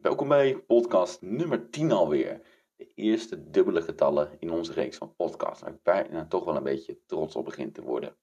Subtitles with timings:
[0.00, 2.40] Welkom bij podcast nummer 10 alweer.
[2.76, 6.62] De eerste dubbele getallen in onze reeks van podcasts, waar ik bijna toch wel een
[6.62, 8.16] beetje trots op begin te worden.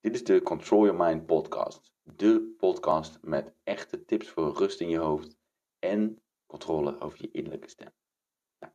[0.00, 1.92] Dit is de Control Your Mind podcast.
[2.02, 5.36] De podcast met echte tips voor rust in je hoofd
[5.78, 7.92] en controle over je innerlijke stem.
[8.58, 8.72] Nou,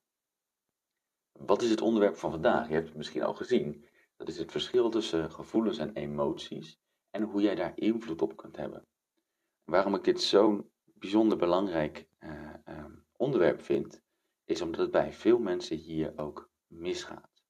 [1.31, 2.67] wat is het onderwerp van vandaag?
[2.67, 3.85] Je hebt het misschien al gezien.
[4.17, 6.79] Dat is het verschil tussen gevoelens en emoties
[7.09, 8.87] en hoe jij daar invloed op kunt hebben.
[9.63, 14.01] Waarom ik dit zo'n bijzonder belangrijk uh, um, onderwerp vind,
[14.45, 17.43] is omdat het bij veel mensen hier ook misgaat.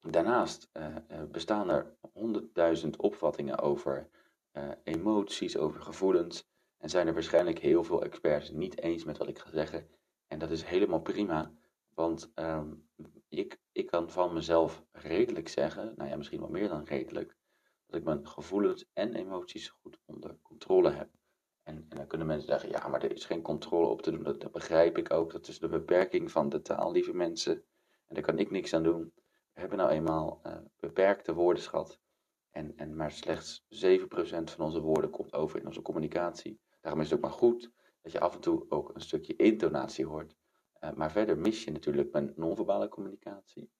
[0.00, 0.96] Daarnaast uh,
[1.30, 4.08] bestaan er honderdduizend opvattingen over
[4.84, 6.50] emoties, over gevoelens.
[6.78, 9.88] En zijn er waarschijnlijk heel veel experts niet eens met wat ik ga zeggen.
[10.26, 11.52] En dat is helemaal prima,
[11.94, 12.88] want um,
[13.28, 17.36] ik, ik kan van mezelf redelijk zeggen, nou ja, misschien wel meer dan redelijk,
[17.86, 21.08] dat ik mijn gevoelens en emoties goed onder controle heb.
[21.62, 24.22] En, en, dan kunnen mensen zeggen, ja, maar er is geen controle op te doen.
[24.22, 25.32] Dat, begrijp ik ook.
[25.32, 27.52] Dat is de beperking van de taal, lieve mensen.
[28.06, 29.12] En daar kan ik niks aan doen.
[29.52, 32.00] We hebben nou eenmaal uh, beperkte woordenschat.
[32.50, 34.06] En, en maar slechts 7%
[34.44, 36.60] van onze woorden komt over in onze communicatie.
[36.80, 37.72] Daarom is het ook maar goed
[38.02, 40.34] dat je af en toe ook een stukje intonatie hoort.
[40.80, 43.70] Uh, maar verder mis je natuurlijk mijn non-verbale communicatie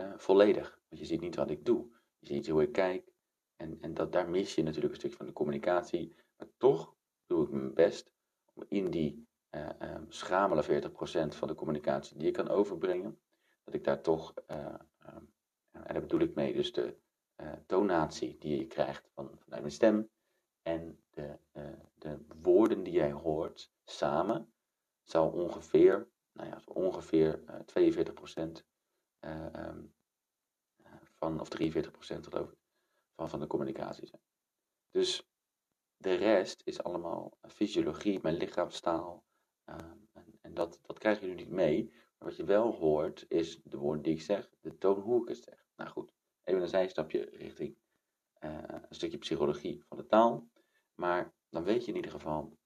[0.00, 0.78] uh, volledig.
[0.88, 1.86] Want je ziet niet wat ik doe.
[2.18, 3.12] Je ziet hoe ik kijk.
[3.56, 6.14] En, en dat, daar mis je natuurlijk een stukje van de communicatie.
[6.36, 6.94] Maar toch
[7.26, 8.12] doe ik mijn best
[8.54, 13.20] om in die uh, schamele 40% van de communicatie die je kan overbrengen,
[13.64, 14.74] dat ik daar toch, uh,
[15.70, 16.98] en daar bedoel ik mee dus de
[17.66, 20.10] tonatie die je krijgt van, vanuit mijn stem
[20.62, 21.38] en de,
[21.94, 24.52] de woorden die jij hoort samen,
[25.02, 28.64] zal ongeveer, nou ja, ongeveer 42%
[29.20, 29.94] um,
[31.12, 32.58] van, of 43% geloof ik,
[33.14, 34.22] van, van de communicatie zijn.
[34.90, 35.28] Dus
[35.96, 39.24] de rest is allemaal fysiologie, mijn lichaamstaal.
[39.64, 41.90] Um, en, en dat, dat krijg je nu niet mee.
[41.90, 45.28] Maar wat je wel hoort, is de woorden die ik zeg, de toon hoe ik
[45.28, 45.66] het zeg.
[45.76, 46.12] Nou goed,
[46.44, 47.76] even een zijstapje richting
[48.40, 50.48] uh, een stukje psychologie van de taal.
[50.94, 52.58] Maar dan weet je in ieder geval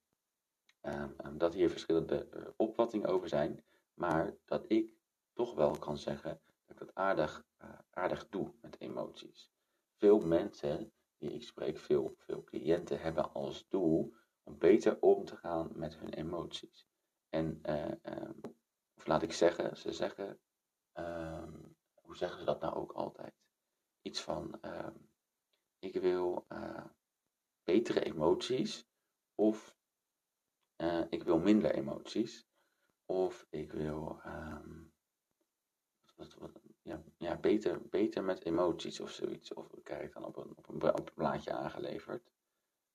[0.83, 3.65] um, um, dat hier verschillende uh, opvattingen over zijn.
[3.95, 4.95] Maar dat ik
[5.33, 9.51] toch wel kan zeggen dat ik dat aardig, uh, aardig doe met emoties.
[9.97, 10.93] Veel mensen
[11.29, 16.13] ik spreek, veel, veel cliënten hebben als doel om beter om te gaan met hun
[16.13, 16.87] emoties.
[17.29, 18.41] En, uh, um,
[18.97, 20.41] of laat ik zeggen, ze zeggen,
[20.95, 23.35] um, hoe zeggen ze dat nou ook altijd?
[24.03, 25.11] Iets van, um,
[25.79, 26.85] ik wil uh,
[27.65, 28.89] betere emoties,
[29.35, 29.77] of
[30.77, 32.47] uh, ik wil minder emoties,
[33.05, 34.21] of ik wil,
[36.83, 39.55] ja, ja, beter, beter met emoties of zoiets.
[39.55, 42.31] Of we krijgen dan op een, op een, op een blaadje aangeleverd.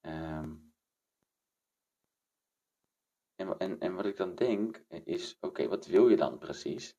[0.01, 0.73] Um,
[3.35, 6.97] en, en, en wat ik dan denk is, oké, wat wil je dan precies?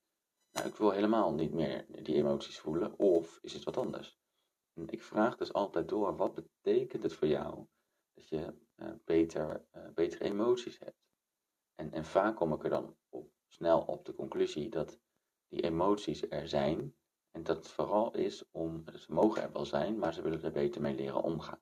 [0.51, 2.99] Nou, ik wil helemaal niet meer die emoties voelen.
[2.99, 4.19] Of is het wat anders?
[4.73, 7.67] En ik vraag dus altijd door, wat betekent het voor jou
[8.15, 11.05] dat je uh, beter, uh, betere emoties hebt?
[11.75, 15.01] En, en vaak kom ik er dan op, snel op de conclusie dat
[15.49, 16.95] die emoties er zijn.
[17.31, 20.81] En dat vooral is om, ze mogen er wel zijn, maar ze willen er beter
[20.81, 21.61] mee leren omgaan.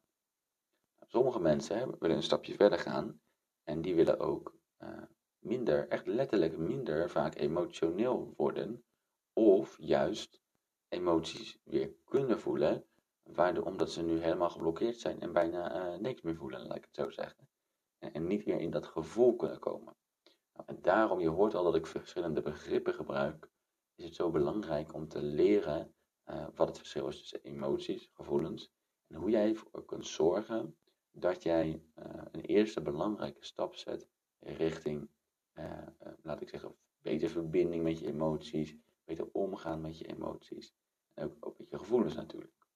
[0.97, 3.21] Nou, sommige mensen willen een stapje verder gaan
[3.62, 5.03] en die willen ook uh,
[5.39, 8.84] minder, echt letterlijk minder vaak emotioneel worden.
[9.33, 10.43] Of juist
[10.89, 12.84] emoties weer kunnen voelen,
[13.23, 16.84] waardoor, omdat ze nu helemaal geblokkeerd zijn en bijna uh, niks meer voelen, laat ik
[16.84, 17.49] het zo zeggen.
[17.99, 19.97] En, en niet meer in dat gevoel kunnen komen.
[20.53, 23.49] Nou, en daarom, je hoort al dat ik verschillende begrippen gebruik
[23.94, 25.94] is het zo belangrijk om te leren
[26.27, 28.72] uh, wat het verschil is tussen emoties, gevoelens
[29.06, 30.77] en hoe jij ervoor kunt zorgen
[31.10, 35.09] dat jij uh, een eerste belangrijke stap zet richting,
[35.55, 35.87] uh,
[36.22, 40.75] laat ik zeggen, beter verbinding met je emoties, beter omgaan met je emoties
[41.15, 42.66] en ook, met je gevoelens natuurlijk.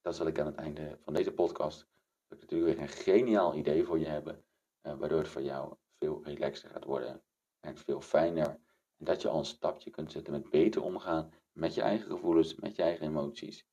[0.00, 1.88] Dat zal ik aan het einde van deze podcast
[2.28, 4.44] ik natuurlijk weer een geniaal idee voor je hebben,
[4.80, 7.22] waardoor het voor jou veel relaxer gaat worden
[7.60, 8.60] en veel fijner
[8.98, 12.54] en dat je al een stapje kunt zetten met beter omgaan met je eigen gevoelens,
[12.54, 13.66] met je eigen emoties.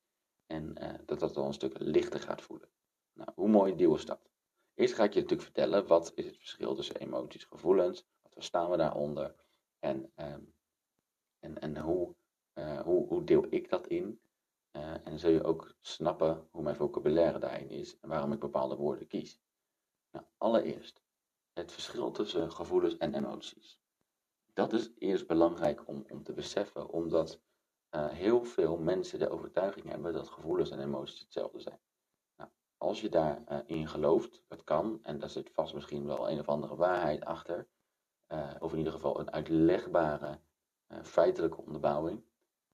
[0.46, 2.68] En uh, dat dat al een stuk lichter gaat voelen.
[3.12, 4.30] Nou, hoe mooi deal is dat?
[4.74, 8.70] Eerst ga ik je natuurlijk vertellen wat is het verschil tussen emoties, gevoelens, wat verstaan
[8.70, 9.34] we daaronder
[9.78, 10.54] en, um,
[11.38, 12.14] en, en hoe,
[12.54, 14.20] uh, hoe, hoe deel ik dat in.
[14.72, 18.40] Uh, en dan zul je ook snappen hoe mijn vocabulaire daarin is en waarom ik
[18.40, 19.40] bepaalde woorden kies.
[20.10, 21.02] Nou, allereerst
[21.52, 23.82] het verschil tussen gevoelens en emoties
[24.54, 27.40] dat is eerst belangrijk om, om te beseffen, omdat
[27.90, 31.80] uh, heel veel mensen de overtuiging hebben dat gevoelens en emoties hetzelfde zijn.
[32.36, 36.38] Nou, als je daarin in gelooft, dat kan, en daar zit vast misschien wel een
[36.38, 37.68] of andere waarheid achter,
[38.28, 40.40] uh, of in ieder geval een uitlegbare
[41.02, 42.24] feitelijke onderbouwing,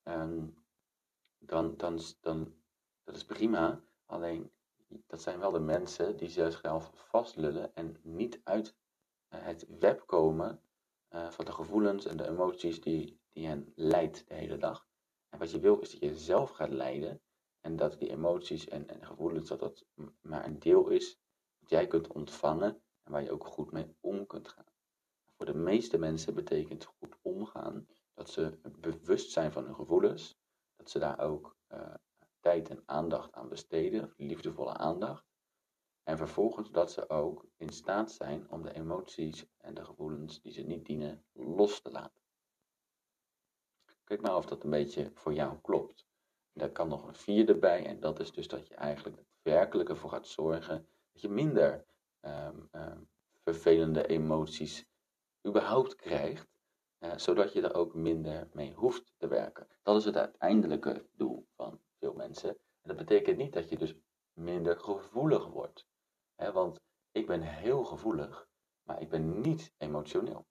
[0.04, 0.64] um,
[1.38, 2.54] dan, dan, dan
[3.04, 3.80] dat is prima.
[4.06, 4.52] Alleen
[5.06, 8.76] dat zijn wel de mensen die zichzelf vastlullen en niet uit
[9.28, 10.62] het web komen
[11.10, 14.86] van de gevoelens en de emoties die, die hen leidt de hele dag.
[15.28, 17.20] En wat je wil is dat je zelf gaat leiden
[17.60, 19.86] en dat die emoties en, en gevoelens, dat dat
[20.20, 21.20] maar een deel is
[21.58, 24.64] wat jij kunt ontvangen en waar je ook goed mee om kunt gaan.
[25.36, 30.38] Voor de meeste mensen betekent goed omgaan dat ze bewust zijn van hun gevoelens,
[30.76, 31.94] dat ze daar ook uh,
[32.40, 35.29] tijd en aandacht aan besteden, liefdevolle aandacht.
[36.02, 40.52] En vervolgens dat ze ook in staat zijn om de emoties en de gevoelens die
[40.52, 42.20] ze niet dienen los te laten.
[44.04, 46.06] Kijk maar of dat een beetje voor jou klopt.
[46.52, 49.96] Daar kan nog een vierde bij en dat is dus dat je eigenlijk het werkelijke
[49.96, 51.84] voor gaat zorgen dat je minder
[52.20, 53.08] um, um,
[53.42, 54.86] vervelende emoties
[55.46, 56.48] überhaupt krijgt,
[57.00, 59.68] uh, zodat je er ook minder mee hoeft te werken.
[59.82, 62.48] Dat is het uiteindelijke doel van veel mensen.
[62.48, 63.94] En dat betekent niet dat je dus
[64.32, 65.86] minder gevoelig wordt.
[66.48, 66.80] Want
[67.12, 68.48] ik ben heel gevoelig,
[68.82, 70.46] maar ik ben niet emotioneel.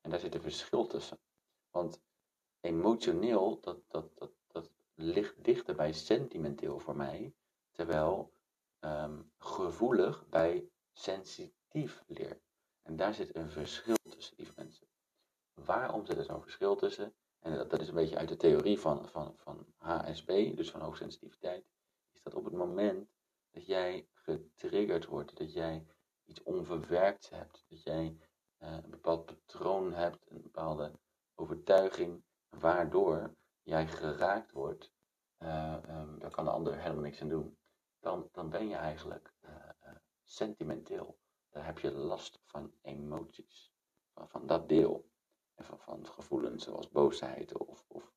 [0.00, 1.18] En daar zit een verschil tussen.
[1.70, 2.00] Want
[2.60, 7.34] emotioneel, dat, dat, dat, dat ligt dichter bij sentimenteel voor mij,
[7.70, 8.32] terwijl
[8.80, 12.40] um, gevoelig bij sensitief leer.
[12.82, 14.86] En daar zit een verschil tussen, die mensen.
[15.54, 17.14] Waarom zit er zo'n verschil tussen?
[17.38, 20.80] En dat, dat, is een beetje uit de theorie van, van, van HSP, dus van
[20.80, 21.64] hoogsensitiviteit,
[22.12, 23.10] is dat op het moment
[23.50, 25.86] dat jij getriggerd wordt, dat jij
[26.24, 28.16] iets onverwerkt hebt, dat jij
[28.58, 30.92] uh, een bepaald patroon hebt, een bepaalde
[31.34, 34.92] overtuiging, waardoor jij geraakt wordt,
[35.38, 35.76] uh,
[36.18, 37.58] daar kan de ander helemaal niks aan doen,
[38.00, 39.50] dan, dan ben je eigenlijk uh,
[40.24, 41.18] sentimenteel.
[41.50, 43.72] Dan heb je last van emoties,
[44.12, 45.08] van, van dat deel.
[45.54, 48.12] En van, van gevoelens zoals boosheid of, of,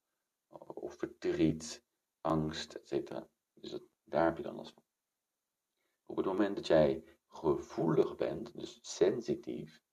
[0.73, 1.83] of verdriet,
[2.21, 3.21] angst, etc.
[3.53, 4.83] Dus dat, daar heb je dan last van.
[6.05, 9.83] Op het moment dat jij gevoelig bent, dus sensitief,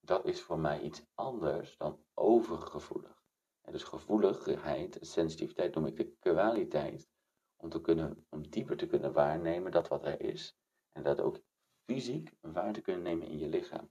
[0.00, 3.22] dat is voor mij iets anders dan overgevoelig.
[3.62, 7.08] En dus gevoeligheid, sensitiviteit noem ik de kwaliteit
[7.56, 10.56] om, te kunnen, om dieper te kunnen waarnemen dat wat er is.
[10.92, 11.40] En dat ook
[11.84, 13.90] fysiek waar te kunnen nemen in je lichaam.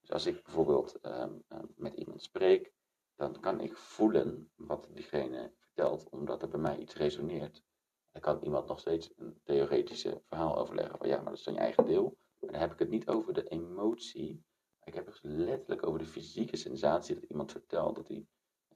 [0.00, 1.44] Dus als ik bijvoorbeeld um,
[1.76, 2.72] met iemand spreek,
[3.14, 7.64] dan kan ik voelen wat diegene vertelt, omdat er bij mij iets resoneert.
[8.14, 11.54] Dan kan iemand nog steeds een theoretische verhaal overleggen van ja, maar dat is dan
[11.54, 12.16] je eigen deel.
[12.38, 14.44] Maar dan heb ik het niet over de emotie.
[14.84, 18.26] Ik heb het letterlijk over de fysieke sensatie dat iemand vertelt dat hij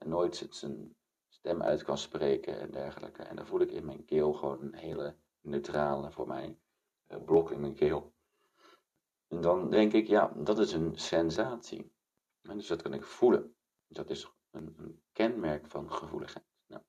[0.05, 0.95] nooit zijn
[1.27, 3.23] stem uit kan spreken en dergelijke.
[3.23, 6.57] En dan voel ik in mijn keel gewoon een hele neutrale, voor mij,
[7.07, 8.13] uh, blok in mijn keel.
[9.27, 11.91] En dan denk ik, ja, dat is een sensatie.
[12.41, 13.55] En dus dat kan ik voelen.
[13.87, 16.45] Dat is een, een kenmerk van gevoeligheid.
[16.67, 16.83] Nou,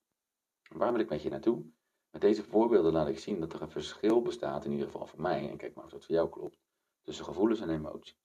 [0.69, 1.65] waar wil ik met je naartoe?
[2.11, 5.21] Met deze voorbeelden laat ik zien dat er een verschil bestaat, in ieder geval voor
[5.21, 6.59] mij, en kijk maar of dat voor jou klopt,
[7.03, 8.19] tussen gevoelens en emoties.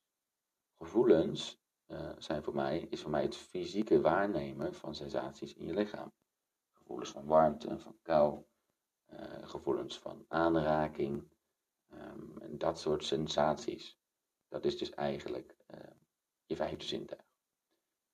[0.77, 5.73] Gevoelens uh, zijn voor mij, is voor mij het fysieke waarnemen van sensaties in je
[5.73, 6.11] lichaam.
[6.71, 8.43] Gevoelens van warmte en van kou,
[9.13, 11.27] uh, gevoelens van aanraking
[11.91, 13.97] um, en dat soort sensaties.
[14.47, 15.79] Dat is dus eigenlijk uh,
[16.45, 17.23] je vijfde zintuig.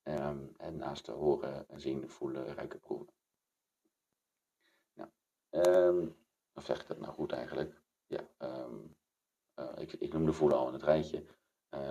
[0.03, 3.13] Um, en naast de horen, zien, voelen, ruiken, proeven.
[5.51, 6.15] Um,
[6.53, 7.81] of zeg ik dat nou goed eigenlijk?
[8.07, 8.29] Ja,
[9.75, 11.25] ik, ik noemde voelen al in het rijtje.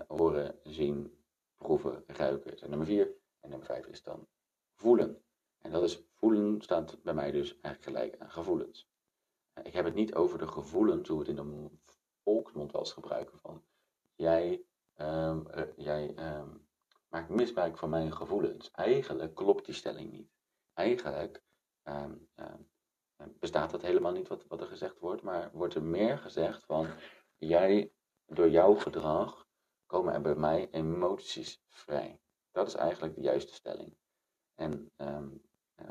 [0.08, 1.24] horen, zien,
[1.56, 3.18] proeven, ruiken zijn nummer vier.
[3.40, 4.28] En nummer vijf is dan
[4.74, 5.22] voelen.
[5.58, 8.88] En dat is voelen staat bij mij dus eigenlijk gelijk aan gevoelens.
[9.52, 11.70] Eh, ik heb het niet over de gevoelens, hoe we het in de
[12.22, 13.64] volksmond wel eens gebruiken van
[14.14, 14.64] jij,
[14.96, 16.14] um, jij
[17.08, 18.70] maakt misbruik van mijn gevoelens.
[18.70, 20.32] Eigenlijk klopt die stelling niet.
[20.72, 21.42] Eigenlijk
[23.38, 26.88] bestaat dat helemaal niet wat, wat er gezegd wordt, maar wordt er meer gezegd van
[27.36, 27.92] jij
[28.26, 29.48] door jouw gedrag
[29.86, 32.20] komen er bij mij emoties vrij.
[32.50, 33.96] Dat is eigenlijk de juiste stelling.
[34.54, 35.42] En, um,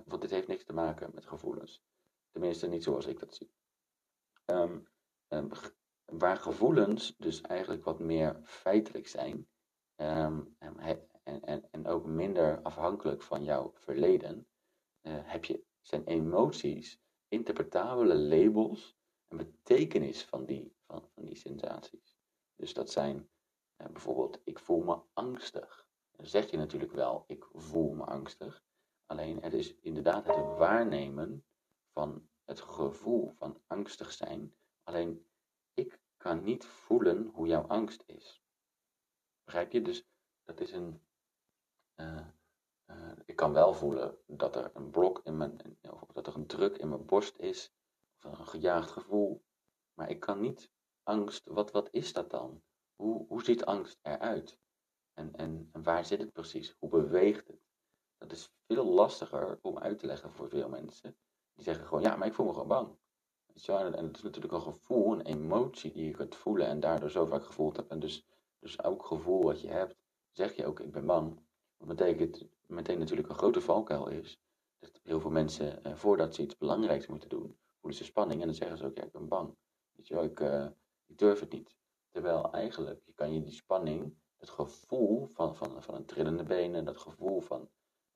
[0.05, 1.83] want dit heeft niks te maken met gevoelens.
[2.31, 3.51] Tenminste, niet zoals ik dat zie.
[4.45, 4.88] Um,
[5.27, 5.50] um,
[6.05, 9.48] waar gevoelens dus eigenlijk wat meer feitelijk zijn.
[9.95, 10.53] en,
[11.24, 14.48] en, en ook minder afhankelijk van jouw verleden.
[15.01, 22.17] Uh, heb je, zijn emoties interpretabele labels en betekenis van die, van, van die sensaties.
[22.55, 23.29] Dus dat zijn
[23.75, 25.88] bijvoorbeeld, ik voel me angstig.
[26.12, 28.63] Dan zeg je natuurlijk wel, ik voel me angstig.
[29.05, 31.45] Alleen het is inderdaad het waarnemen
[31.93, 34.55] van het gevoel van angstig zijn.
[34.83, 35.25] Alleen
[35.74, 38.43] ik kan niet voelen hoe jouw angst is.
[39.43, 39.81] Begrijp je?
[39.81, 40.07] Dus
[40.43, 41.01] dat is een.
[41.95, 42.27] Uh,
[42.91, 45.77] uh, ik kan wel voelen dat er een blok in mijn.
[45.89, 47.74] of dat er een druk in mijn borst is.
[48.25, 49.43] Of een gejaagd gevoel.
[49.93, 50.72] Maar ik kan niet
[51.03, 51.46] angst.
[51.46, 52.63] Wat, wat is dat dan?
[52.96, 54.60] Hoe, hoe ziet angst eruit?
[55.13, 56.75] En, en, en waar zit het precies?
[56.79, 57.62] Hoe beweegt het?
[58.17, 61.17] Dat is veel lastiger om uit te leggen voor veel mensen.
[61.53, 62.98] Die zeggen gewoon, ja, maar ik voel me gewoon bang.
[63.67, 67.25] En het is natuurlijk een gevoel, een emotie die je kunt voelen en daardoor zo
[67.25, 67.89] vaak gevoeld hebt.
[67.89, 68.25] En dus,
[68.60, 69.96] dus elk gevoel wat je hebt,
[70.31, 71.41] zeg je ook, ik ben bang.
[71.79, 74.41] Wat betekent meteen natuurlijk een grote valkuil is.
[74.79, 78.48] Dat heel veel mensen, eh, voordat ze iets belangrijks moeten doen, voelen ze spanning en
[78.48, 79.55] dan zeggen ze ook, ja, ik ben bang.
[79.95, 80.39] Weet je wel, ik,
[81.05, 81.77] ik durf het niet.
[82.09, 86.86] Terwijl eigenlijk, je kan je die spanning, het gevoel van, van, van een trillende benen,
[86.86, 87.69] dat gevoel van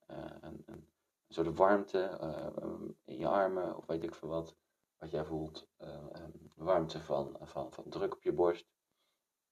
[0.08, 0.88] uh, een, een,
[1.28, 4.56] soort warmte uh, in je armen of weet ik veel wat,
[4.98, 6.06] wat jij voelt, uh,
[6.56, 8.66] warmte van, van, van druk op je borst,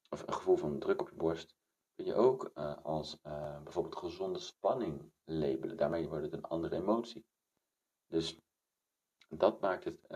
[0.10, 1.56] of een gevoel van druk op je borst,
[2.06, 2.52] je ook
[2.84, 3.22] als
[3.64, 5.78] bijvoorbeeld gezonde spanning labelen.
[5.78, 7.26] Daarmee wordt het een andere emotie.
[8.08, 8.40] Dus
[9.30, 10.08] dat maakt het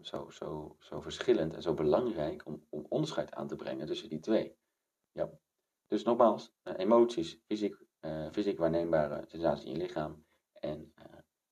[0.00, 4.20] zo, zo, zo verschillend en zo belangrijk om, om onderscheid aan te brengen tussen die
[4.20, 4.56] twee.
[5.12, 5.30] Ja.
[5.86, 7.76] Dus nogmaals, emoties, fysiek,
[8.32, 10.94] fysiek waarneembare sensaties in je lichaam en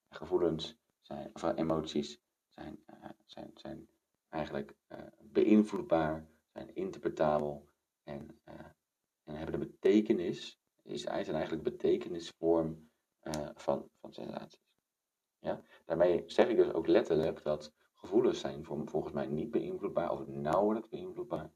[0.09, 2.85] gevoelens zijn, of emoties zijn,
[3.27, 3.89] zijn, zijn
[4.29, 4.75] eigenlijk
[5.21, 7.69] beïnvloedbaar, zijn interpretabel
[8.03, 8.41] en,
[9.31, 12.91] en hebben de betekenis, is, zijn eigenlijk betekenisvorm
[13.55, 14.63] van, van sensaties.
[15.39, 15.63] Ja?
[15.87, 20.89] Daarmee zeg ik dus ook letterlijk dat gevoelens zijn volgens mij niet beïnvloedbaar of nauwelijks
[20.89, 21.53] beïnvloedbaar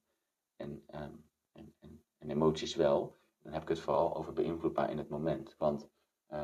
[0.56, 3.16] en, um, en, en, en, emoties wel.
[3.42, 5.54] Dan heb ik het vooral over beïnvloedbaar in het moment.
[5.58, 5.88] Want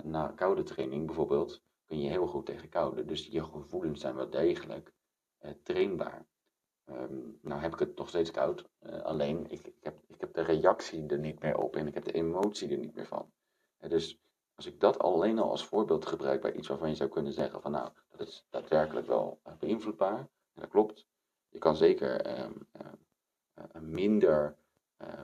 [0.02, 3.04] na koude training bijvoorbeeld kun je heel goed tegen koude.
[3.04, 4.92] Dus je gevoelens zijn wel degelijk
[5.40, 6.26] uh, trainbaar.
[6.92, 10.34] Um, nou heb ik het nog steeds koud, uh, alleen ik, ik, heb, ik heb
[10.34, 13.32] de reactie er niet meer op en ik heb de emotie er niet meer van.
[13.78, 14.20] Dus
[14.54, 17.60] als ik dat alleen al als voorbeeld gebruik bij iets waarvan je zou kunnen zeggen
[17.60, 21.06] van nou, dat is daadwerkelijk wel beïnvloedbaar, en dat klopt.
[21.48, 22.68] Je kan zeker um,
[23.80, 24.56] minder,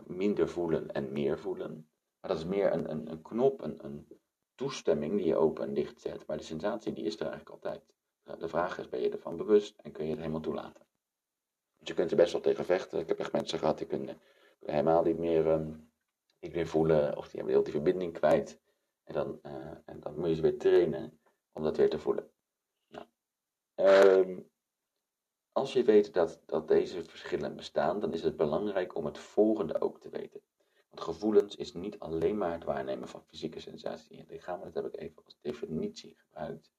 [0.06, 1.88] minder voelen en meer voelen.
[2.20, 4.06] Maar dat is meer een, een, een knop, een, een,
[4.54, 6.26] toestemming die je open en dicht zet.
[6.26, 7.82] Maar de sensatie die is er eigenlijk altijd.
[8.38, 10.85] De vraag is, ben je ervan bewust en kun je het helemaal toelaten?
[11.86, 12.98] Dus je kunt er best wel tegen vechten.
[12.98, 14.20] Ik heb echt mensen gehad die kunnen
[14.64, 15.90] helemaal niet meer, um,
[16.40, 17.16] niet voelen.
[17.16, 18.60] Of die hebben heel die verbinding kwijt.
[19.04, 19.52] En dan, uh,
[19.84, 21.20] en dan moet je ze weer trainen
[21.52, 22.30] om dat weer te voelen.
[22.88, 23.06] Nou,
[23.74, 24.50] um,
[25.52, 29.80] als je weet dat, dat deze verschillen bestaan, dan is het belangrijk om het volgende
[29.80, 30.42] ook te weten
[31.00, 34.60] gevoelens is niet alleen maar het waarnemen van fysieke sensaties in het lichaam.
[34.60, 36.70] Dat heb ik even als definitie gebruikt.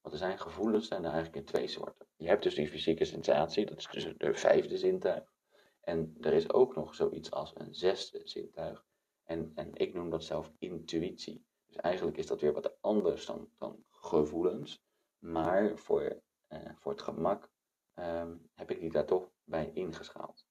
[0.00, 2.05] Want er zijn gevoelens, zijn er eigenlijk in twee soorten.
[2.26, 5.32] Je hebt dus die fysieke sensatie, dat is dus de vijfde zintuig.
[5.80, 8.84] En er is ook nog zoiets als een zesde zintuig.
[9.24, 11.44] En, en ik noem dat zelf intuïtie.
[11.66, 14.82] Dus eigenlijk is dat weer wat anders dan, dan gevoelens.
[15.18, 17.50] Maar voor, eh, voor het gemak
[17.94, 20.46] ehm, heb ik die daar toch bij ingeschaald.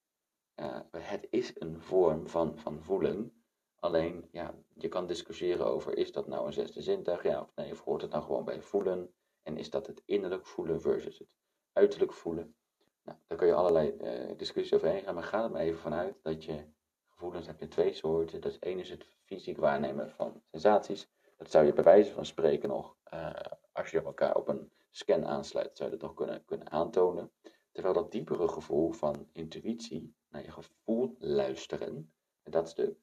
[0.55, 3.44] Uh, het is een vorm van, van voelen.
[3.75, 7.72] Alleen, ja, je kan discussiëren over, is dat nou een zesde zintuig, ja of nee,
[7.72, 9.13] of hoort het nou gewoon bij voelen?
[9.44, 11.27] En is dat het innerlijk voelen versus het
[11.75, 12.55] uiterlijk voelen?
[13.03, 16.15] Nou, daar kun je allerlei uh, discussies overheen gaan, maar ga er maar even vanuit
[16.22, 16.65] dat je
[17.08, 18.41] gevoelens hebt in twee soorten.
[18.41, 21.10] Dat is één is het fysiek waarnemen van sensaties.
[21.38, 23.34] Dat zou je bij wijze van spreken nog, uh,
[23.72, 27.32] als je elkaar op een scan aansluit, zou je dat nog kunnen, kunnen aantonen.
[27.72, 32.13] Terwijl dat diepere gevoel van intuïtie, naar je gevoel luisteren,
[32.44, 32.98] en dat stuk,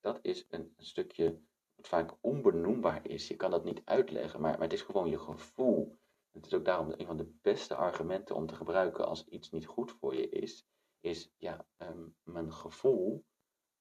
[0.00, 1.40] dat is een, een, stukje
[1.74, 3.28] wat vaak onbenoembaar is.
[3.28, 5.98] Je kan dat niet uitleggen, maar, maar het is gewoon je gevoel.
[6.32, 9.66] Het is ook daarom een van de beste argumenten om te gebruiken als iets niet
[9.66, 10.66] goed voor je is,
[11.00, 13.24] is ja, um, mijn gevoel,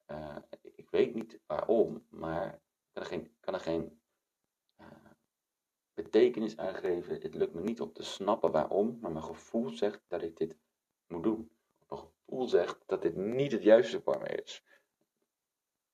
[0.07, 3.99] uh, ik weet niet waarom, maar kan er geen, kan er geen
[6.03, 7.21] betekenis aangeven.
[7.21, 10.57] Het lukt me niet om te snappen waarom, maar mijn gevoel zegt dat ik dit
[11.07, 11.51] moet doen.
[11.87, 14.63] Mijn gevoel zegt dat dit niet het juiste voor mij is.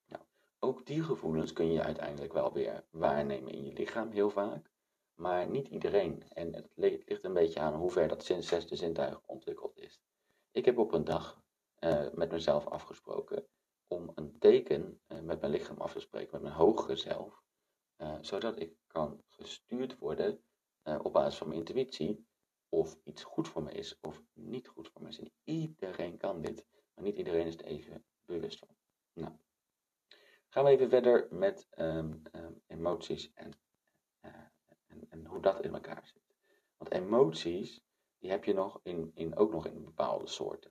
[0.06, 0.22] Nou,
[0.58, 4.70] ook die gevoelens kun je uiteindelijk wel weer waarnemen in je lichaam, heel vaak.
[5.16, 6.22] Maar niet iedereen.
[6.28, 10.00] En het ligt een beetje aan hoe ver dat zesde zintuig ontwikkeld is.
[10.50, 11.42] Ik heb op een dag
[11.80, 13.46] uh, met mezelf afgesproken
[13.86, 17.42] om een teken uh, met mijn lichaam af te spreken, met mijn hogere zelf.
[17.96, 20.40] Uh, zodat ik kan gestuurd worden
[21.02, 22.26] op basis van mijn intuïtie
[22.68, 25.18] of iets goed voor me is of niet goed voor me is.
[25.18, 28.76] En iedereen kan dit, maar niet iedereen is er even bewust van.
[29.12, 29.32] Nou,
[30.48, 33.52] gaan we even verder met um, um, emoties en,
[34.22, 34.32] uh,
[34.86, 36.34] en, en, hoe dat in elkaar zit.
[36.76, 37.84] Want emoties,
[38.18, 40.70] die heb je nog in, in, ook nog in bepaalde soorten.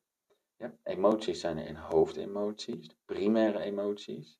[0.58, 4.39] Ja, emoties zijn er in hoofdemoties, primaire emoties,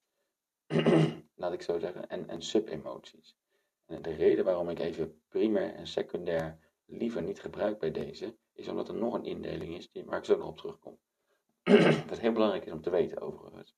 [1.42, 3.38] laat ik zo zeggen, en, en subemoties.
[3.86, 8.68] En de reden waarom ik even primair en secundair liever niet gebruik bij deze, is
[8.68, 11.00] omdat er nog een indeling is die, waar ik zo nog op terugkom.
[12.10, 13.76] Wat heel belangrijk is om te weten overigens.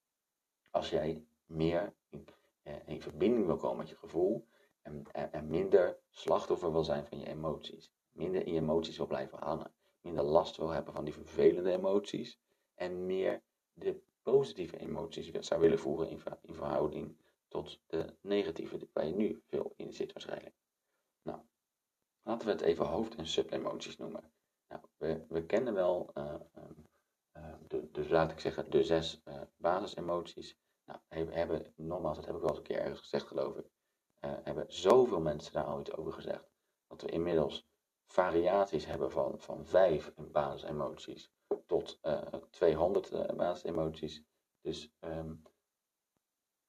[0.72, 2.28] Als jij meer in,
[2.64, 4.48] eh, in verbinding wil komen met je gevoel
[4.82, 9.08] en, en, en, minder slachtoffer wil zijn van je emoties, minder in je emoties wil
[9.08, 12.40] blijven hangen, minder last wil hebben van die vervelende emoties
[12.76, 13.42] en meer
[13.74, 19.42] de positieve emoties zou willen voeren in, in verhouding tot de negatieve waar je nu
[19.48, 20.56] veel in zit waarschijnlijk.
[21.22, 21.40] Nou,
[22.24, 24.32] laten we het even hoofd- en subemoties noemen.
[24.68, 26.34] Nou, we, we kennen wel, uh,
[27.38, 30.58] uh, de, dus laat ik zeggen, de zes uh, basisemoties.
[30.86, 33.66] Nou, hebben, nogmaals, dat heb ik wel eens een keer ergens gezegd geloof ik,
[34.20, 36.50] hebben zoveel mensen daar ooit over gezegd,
[36.88, 37.67] dat we inmiddels
[38.08, 41.32] variaties hebben van, van vijf basisemoties
[41.66, 42.00] tot
[42.50, 44.24] 200 basisemoties.
[44.62, 45.44] Dus um,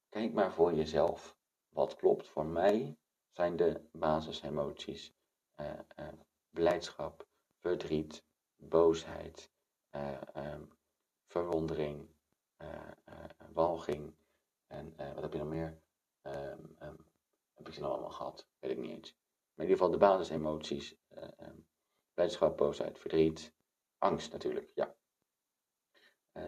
[0.09, 1.37] Kijk maar voor jezelf
[1.69, 2.29] wat klopt.
[2.29, 2.99] Voor mij
[3.31, 5.15] zijn de basisemoties
[5.57, 5.79] uh,
[6.51, 7.27] blijdschap,
[7.61, 8.25] verdriet,
[8.57, 9.51] boosheid,
[10.37, 10.73] um,
[11.27, 12.09] verwondering,
[13.53, 14.17] walging
[14.67, 15.81] en wat heb je nog meer?
[16.23, 16.77] Um,
[17.55, 18.49] heb ik ze nou allemaal gehad?
[18.59, 19.18] Weet ik niet eens.
[19.59, 20.97] In ieder geval de basisemoties,
[22.15, 23.55] blijdschap, boosheid, verdriet,
[23.99, 24.97] angst natuurlijk, ja.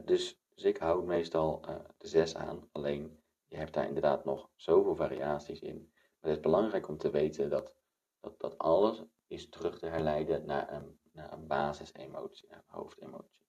[0.05, 1.61] dus, dus ik hou meestal
[1.99, 5.91] de zes aan, alleen je hebt daar inderdaad nog zoveel variaties in.
[5.93, 7.75] Maar het is belangrijk om te weten dat,
[8.21, 13.47] dat, dat alles is terug te herleiden naar een, naar een basisemotie, een hoofdemotie.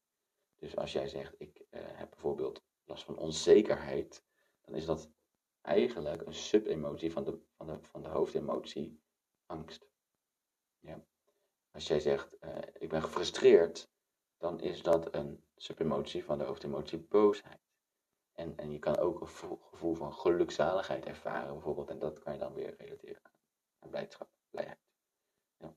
[0.56, 4.24] Dus als jij zegt, ik heb bijvoorbeeld last van onzekerheid,
[4.62, 5.12] dan is dat
[5.62, 9.02] eigenlijk een subemotie van de, van de, van de hoofdemotie
[9.52, 9.88] angst.
[10.80, 11.04] Ja.
[11.72, 13.90] Als jij zegt, uh, ik ben gefrustreerd,
[14.38, 17.60] dan is dat een subemotie van de hoofdemotie boosheid.
[18.32, 19.28] En, en je kan ook een
[19.60, 21.90] gevoel van gelukzaligheid ervaren, bijvoorbeeld.
[21.90, 23.32] En dat kan je dan weer relateren
[23.80, 24.80] aan blijdschap, blijheid.
[25.58, 25.76] Ja.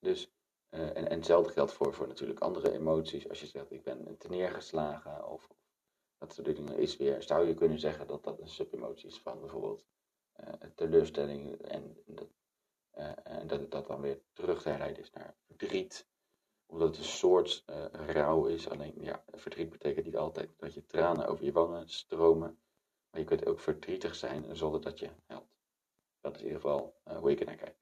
[0.00, 0.30] Dus,
[0.70, 3.28] uh, en, en hetzelfde geldt voor, voor natuurlijk andere emoties.
[3.28, 5.48] Als je zegt, ik ben neergeslagen of,
[6.18, 9.40] dat soort dingen is weer, zou je kunnen zeggen dat dat een subemotie is van
[9.40, 9.84] bijvoorbeeld
[10.40, 12.28] uh, teleurstelling en dat,
[12.94, 13.95] uh, en dat het dat dan
[14.32, 16.06] terug te herleiden is naar verdriet
[16.66, 18.68] omdat het een soort uh, rouw is.
[18.68, 22.58] Alleen ja, verdriet betekent niet altijd dat je tranen over je wangen stromen.
[23.10, 25.54] Maar je kunt ook verdrietig zijn zonder dat je helpt.
[26.20, 27.76] Dat is in ieder geval uh, hoe ik kijk.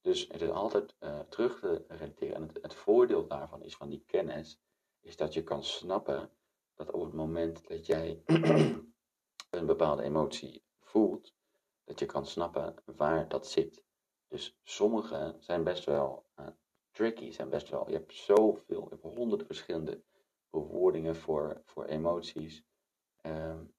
[0.00, 2.36] Dus het is altijd uh, terug te relateren.
[2.36, 4.60] En het, voordeel daarvan is van die kennis,
[5.00, 6.30] is dat je kan snappen
[6.74, 8.22] dat op het moment dat jij
[9.50, 11.34] een bepaalde emotie voelt,
[11.84, 13.84] dat je kan snappen waar dat zit.
[14.28, 16.26] Dus sommige zijn best wel
[16.96, 17.88] tricky zijn best wel.
[17.88, 20.02] Je hebt zoveel, je hebt honderden verschillende
[20.50, 22.64] bewoordingen voor, voor emoties.
[23.22, 23.74] Um,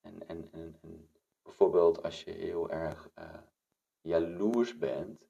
[0.00, 1.10] en, en, en, en,
[1.42, 3.24] bijvoorbeeld als je heel erg uh,
[4.00, 5.28] jaloers bent,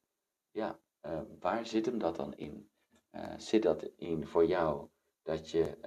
[0.51, 2.71] ja, uh, waar zit hem dat dan in?
[3.37, 4.89] Zit dat in voor jou
[5.23, 5.79] dat je,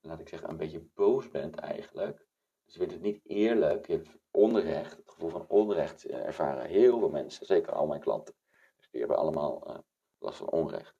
[0.00, 2.26] laat ik zeggen, een beetje boos bent eigenlijk?
[2.72, 7.10] Je vindt het niet eerlijk, je hebt onrecht, het gevoel van onrecht ervaren heel veel
[7.10, 8.34] mensen, zeker al mijn klanten.
[8.76, 9.84] Dus die hebben allemaal
[10.18, 10.94] last van onrecht.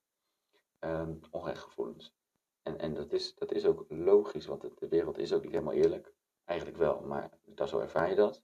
[0.80, 2.14] Um, onrechtgevoelens.
[2.62, 5.74] En, en dat, is, dat is ook logisch, want de wereld is ook niet helemaal
[5.74, 6.14] eerlijk.
[6.44, 8.42] Eigenlijk wel, maar dat, zo ervaar je dat.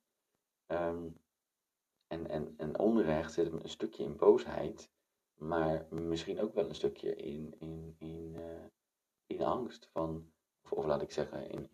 [0.66, 1.20] Um,
[2.06, 4.90] en, en, en onrecht zit een stukje in boosheid,
[5.34, 8.64] maar misschien ook wel een stukje in, in, in, uh,
[9.26, 9.88] in angst.
[9.92, 10.32] Van,
[10.64, 11.70] of, of, laat ik zeggen, in,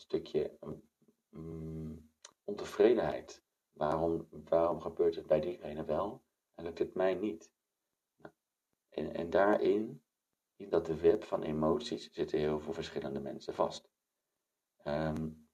[0.00, 0.56] stukje
[1.32, 2.10] um,
[2.44, 3.42] ontevredenheid.
[3.72, 6.22] Waarom, waarom gebeurt het bij diegene wel
[6.54, 7.52] en lukt het mij niet?
[8.88, 10.02] En, en daarin,
[10.56, 13.90] in dat web van emoties, zitten heel veel verschillende mensen vast.
[14.84, 15.48] Um,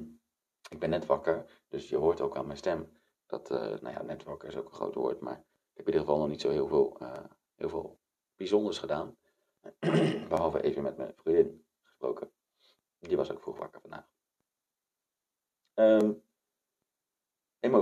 [0.74, 2.92] ik ben net wakker, dus je hoort ook aan mijn stem
[3.26, 5.92] dat, uh, nou ja, net wakker is ook een groot woord, maar ik heb in
[5.92, 8.00] ieder geval nog niet zo heel veel, uh, heel veel
[8.36, 9.16] bijzonders gedaan.
[10.28, 12.30] Behalve even met mijn vriendin gesproken.
[12.98, 14.08] Die was ook vroeg wakker vandaag.
[15.74, 16.22] Um,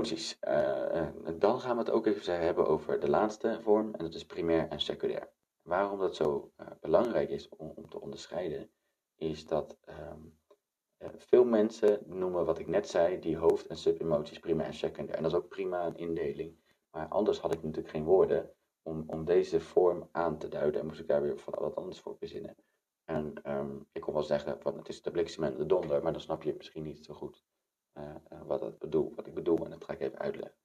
[0.04, 0.38] Emoties.
[0.48, 4.26] Uh, dan gaan we het ook even hebben over de laatste vorm, en dat is
[4.26, 5.32] primair en secundair.
[5.62, 8.70] Waarom dat zo uh, belangrijk is om, om, te onderscheiden,
[9.16, 14.66] is dat uh, veel mensen noemen wat ik net zei, die hoofd- en subemoties primair
[14.66, 15.16] en secundair.
[15.16, 16.56] En dat is ook prima een indeling,
[16.90, 18.50] maar anders had ik natuurlijk geen woorden
[18.82, 22.00] om, om deze vorm aan te duiden en moest ik daar weer van wat anders
[22.00, 22.56] voor verzinnen.
[23.04, 26.12] En um, ik kon wel zeggen, van, het is de bliksem en de donder, maar
[26.12, 27.43] dan snap je het misschien niet zo goed
[28.60, 30.58] wat, bedoel, wat ik bedoel en dat ga ik even uitleggen.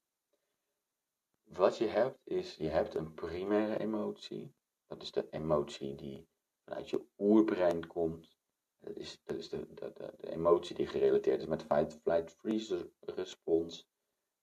[1.43, 4.53] Wat je hebt is, je hebt een primaire emotie.
[4.87, 6.27] Dat is de emotie die
[6.63, 8.37] vanuit je oerbrein komt.
[8.79, 12.91] Dat is, dat is de, de, de, emotie die gerelateerd is met fight, flight, freeze
[12.99, 13.87] respons.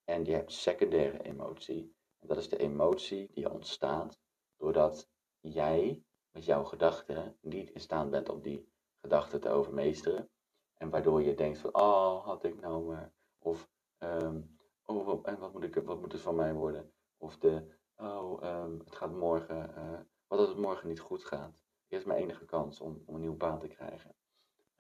[0.05, 1.95] En je hebt secundaire emotie.
[2.19, 4.21] En dat is de emotie die ontstaat
[4.57, 5.09] doordat
[5.41, 8.69] jij met jouw gedachten niet in staat bent om die
[9.01, 10.31] gedachten te overmeesteren.
[10.75, 13.15] En waardoor je denkt van, oh, had ik nou maar.
[13.47, 16.93] Of, um, oh, en wat moet, ik, wat moet het van mij worden?
[17.17, 21.63] Of de, oh, um, het gaat morgen, uh, wat als het morgen niet goed gaat?
[21.89, 24.15] Dit is mijn enige kans om, om een nieuwe baan te krijgen.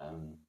[0.03, 0.47] Um,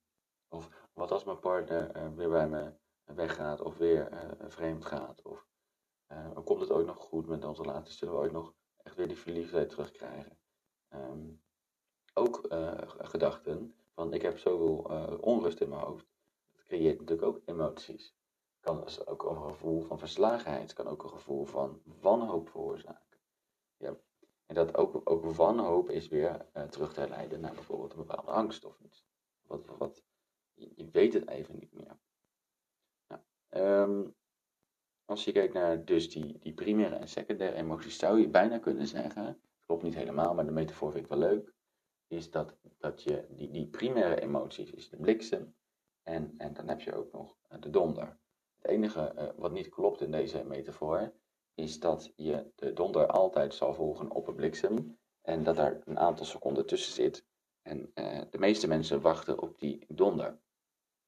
[0.47, 5.21] of wat als mijn partner uh, weer bij me weggaat of weer uh, vreemd gaat?
[5.21, 5.47] Of
[6.43, 7.93] komt het ooit nog goed met onze relatie?
[7.93, 8.53] Zullen we ooit nog
[8.83, 10.39] echt weer die verliefdheid terugkrijgen?
[12.13, 12.47] Ook
[12.97, 14.77] gedachten van ik heb zoveel
[15.21, 16.16] onrust in mijn hoofd.
[16.67, 18.15] Creëert natuurlijk ook emoties.
[18.59, 23.19] Kan dus ook een gevoel van verslagenheid, kan ook een gevoel van wanhoop veroorzaken.
[23.77, 23.97] Ja.
[24.45, 28.65] En dat ook, ook wanhoop is weer terug te leiden naar bijvoorbeeld een bepaalde angst
[28.65, 29.05] of iets.
[29.41, 30.03] Wat, wat,
[30.53, 31.99] je weet het even niet meer.
[33.49, 34.15] Um,
[35.05, 38.87] als je kijkt naar dus die, die primaire en secundaire emoties, zou je bijna kunnen
[38.87, 41.53] zeggen, klopt niet helemaal, maar de metafoor vind ik wel leuk,
[42.07, 45.55] is dat, dat je die, die primaire emoties is de bliksem
[46.07, 48.17] en, en dan heb je ook nog eh, de donder.
[48.55, 51.13] Het enige uh, wat niet klopt in deze metafoor
[51.53, 55.99] is dat je de donder altijd zal volgen op een bliksem en dat daar een
[55.99, 57.25] aantal seconden tussen zit.
[57.61, 60.39] En uh, de meeste mensen wachten op die donder.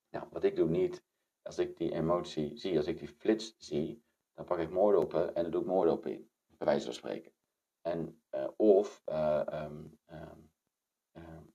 [0.09, 1.03] Nou, wat ik doe niet,
[1.41, 5.41] als ik die emotie zie, als ik die flits zie, dan pak ik moordoppen en
[5.43, 7.31] dan doe ik moordop in, bij wijze van spreken.
[7.81, 8.21] En,
[8.55, 10.48] of um, um,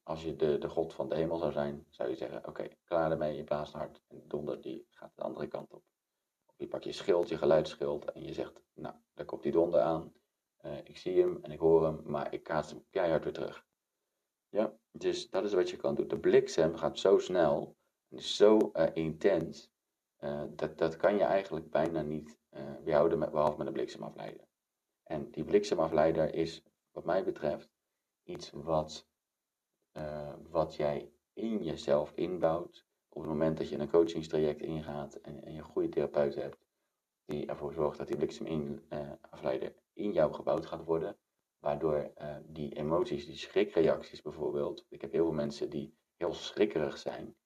[0.03, 3.11] als je de, de God van de hemel zou zijn, zou je zeggen: Oké, klaar
[3.11, 5.83] ermee, je blaast hard en de donder die gaat de andere kant op.
[6.47, 9.81] Of je pakt je schild, je geluidsschild en je zegt: Nou, daar komt die donder
[9.81, 10.13] aan.
[10.65, 13.67] Uh, ik zie hem en ik hoor hem, maar ik kaats hem keihard weer terug.
[14.49, 16.09] Ja, dus dat is wat je kan doen.
[16.09, 17.77] De bliksem gaat zo snel
[18.09, 18.59] en is zo
[18.93, 19.71] intens
[20.19, 22.39] uh, dat, dat kan je eigenlijk bijna niet
[22.85, 24.47] weerhouden, met, behalve met een bliksemafleider.
[25.03, 27.71] En die bliksemafleider is, wat mij betreft,
[28.23, 29.09] iets wat,
[29.97, 32.87] uh, wat jij in jezelf inbouwt.
[33.09, 36.65] Op het moment dat je een coachingstraject ingaat en, en je een goede therapeut hebt,
[37.25, 41.17] die ervoor zorgt dat die bliksemafleider in jou gebouwd gaat worden.
[41.59, 42.13] Waardoor
[42.47, 44.87] die emoties, die schrikreacties bijvoorbeeld.
[44.89, 47.37] Ik heb heel veel mensen die heel schrikkerig zijn.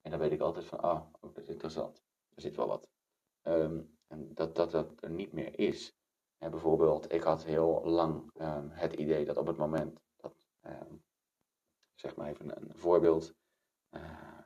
[0.00, 2.88] En dan weet ik altijd van, ah, oh, dat is interessant er zit wel wat.
[3.42, 5.96] Um, en dat, dat dat er niet meer is.
[6.38, 10.93] Bijvoorbeeld, ik had heel lang um, het idee dat op het moment dat, um,
[12.04, 13.34] zeg maar even een voorbeeld,
[13.90, 14.38] uh,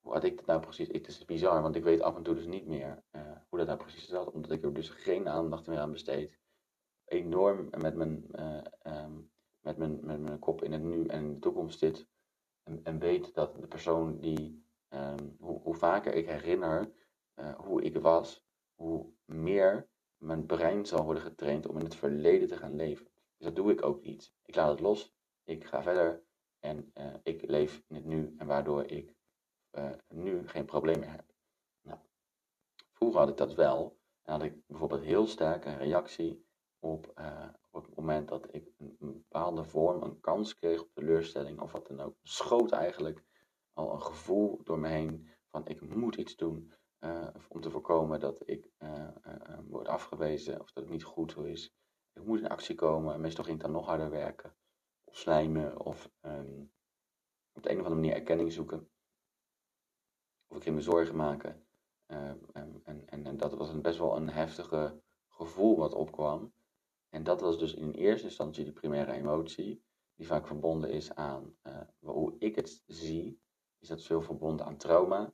[0.00, 0.88] hoe had ik dat nou precies?
[0.88, 3.66] Het is bizar, want ik weet af en toe dus niet meer uh, hoe dat
[3.66, 6.38] nou precies zat, omdat ik er dus geen aandacht meer aan besteed.
[7.04, 9.06] Enorm met mijn, uh,
[9.60, 12.06] met mijn, met mijn kop in het nu en in de toekomst zit.
[12.62, 14.64] En, en weet dat de persoon die,
[15.38, 16.92] hoe, hoe vaker ik herinner
[17.34, 22.48] uh, hoe ik was, hoe meer mijn brein zal worden getraind om in het verleden
[22.48, 23.06] te gaan leven.
[23.36, 24.34] Dus dat doe ik ook niet.
[24.44, 26.22] Ik laat het los, ik ga verder
[26.60, 29.14] en uh, ik leef in het nu en waardoor ik
[29.72, 31.34] uh, nu geen probleem meer heb.
[31.80, 31.98] Nou,
[32.92, 37.20] vroeger had ik dat wel en had ik bijvoorbeeld heel sterk een reactie op,
[37.70, 41.86] op het moment dat ik een, bepaalde vorm, een kans kreeg op teleurstelling of wat
[41.86, 42.16] dan ook.
[42.22, 43.24] Schoot eigenlijk
[43.72, 46.72] al een gevoel door me heen van ik moet iets doen.
[47.48, 48.70] Om te voorkomen dat ik
[49.68, 51.74] word afgewezen of dat het niet goed is.
[52.12, 54.54] Ik moet in actie komen en meestal ging ik dan nog harder werken.
[55.10, 56.72] Slijmen of um,
[57.52, 58.90] op de een of andere manier erkenning zoeken.
[60.46, 61.66] Of ik ging me zorgen maken.
[62.06, 66.52] En, en, en, dat was een best wel een heftige gevoel wat opkwam.
[67.08, 71.56] En dat was dus in eerste instantie de primaire emotie, die vaak verbonden is aan
[71.98, 73.40] hoe ik het zie,
[73.78, 75.32] is dat veel verbonden aan trauma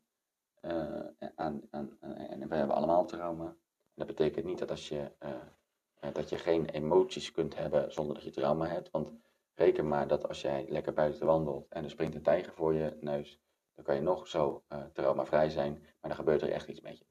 [0.67, 3.57] uh, aan, aan, en we hebben allemaal trauma.
[3.95, 8.25] Dat betekent niet dat als je, uh, dat je geen emoties kunt hebben zonder dat
[8.25, 8.91] je trauma hebt.
[8.91, 9.13] Want
[9.57, 12.97] reken maar dat als jij lekker buiten wandelt en er springt een tijger voor je
[13.01, 13.41] neus,
[13.75, 16.99] dan kan je nog zo uh, traumavrij zijn, maar dan gebeurt er echt iets met
[16.99, 17.07] je.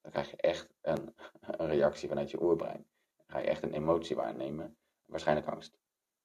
[0.00, 2.86] Dan krijg je echt een, een reactie vanuit je oerbrein.
[3.16, 5.78] Dan ga je echt een emotie waarnemen, waarschijnlijk angst.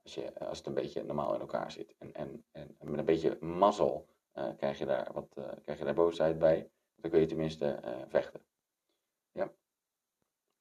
[0.04, 1.96] Als, je, als het een beetje normaal in elkaar zit.
[1.98, 5.28] En, en, en met een beetje mazzel uh, krijg, je daar wat,
[5.62, 6.70] krijg je daar boosheid bij.
[6.96, 8.42] Dan kun je tenminste vechten.
[9.32, 9.52] Ja.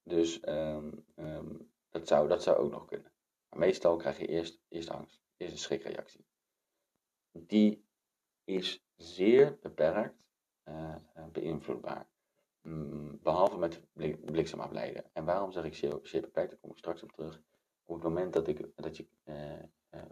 [0.02, 3.12] Dus um, um, dat, zou, dat zou ook nog kunnen.
[3.50, 5.20] Maar meestal krijg je eerst, eerst angst.
[5.36, 6.26] Eerst een schrikreactie.
[7.30, 7.84] Die
[8.44, 10.24] is zeer beperkt
[11.32, 12.08] beïnvloedbaar.
[12.62, 13.80] Mm, behalve met
[14.24, 15.10] bliksemafleiden.
[15.12, 16.50] En waarom zeg ik zeer, beperkt?
[16.50, 17.42] Daar kom ik straks op terug.
[17.84, 19.08] Op het moment dat, ik, dat je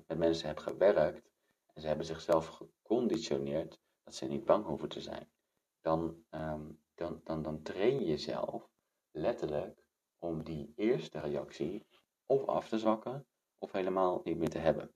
[0.06, 1.30] met mensen hebt gewerkt
[1.72, 5.30] en ze hebben zichzelf geconditioneerd dat ze niet bang hoeven te zijn,
[5.80, 8.70] dan, ehm, dan, dan, dan train je jezelf
[9.10, 9.84] letterlijk
[10.18, 11.86] om die eerste reactie
[12.26, 13.26] of af te zwakken
[13.58, 14.90] of helemaal niet meer te hebben.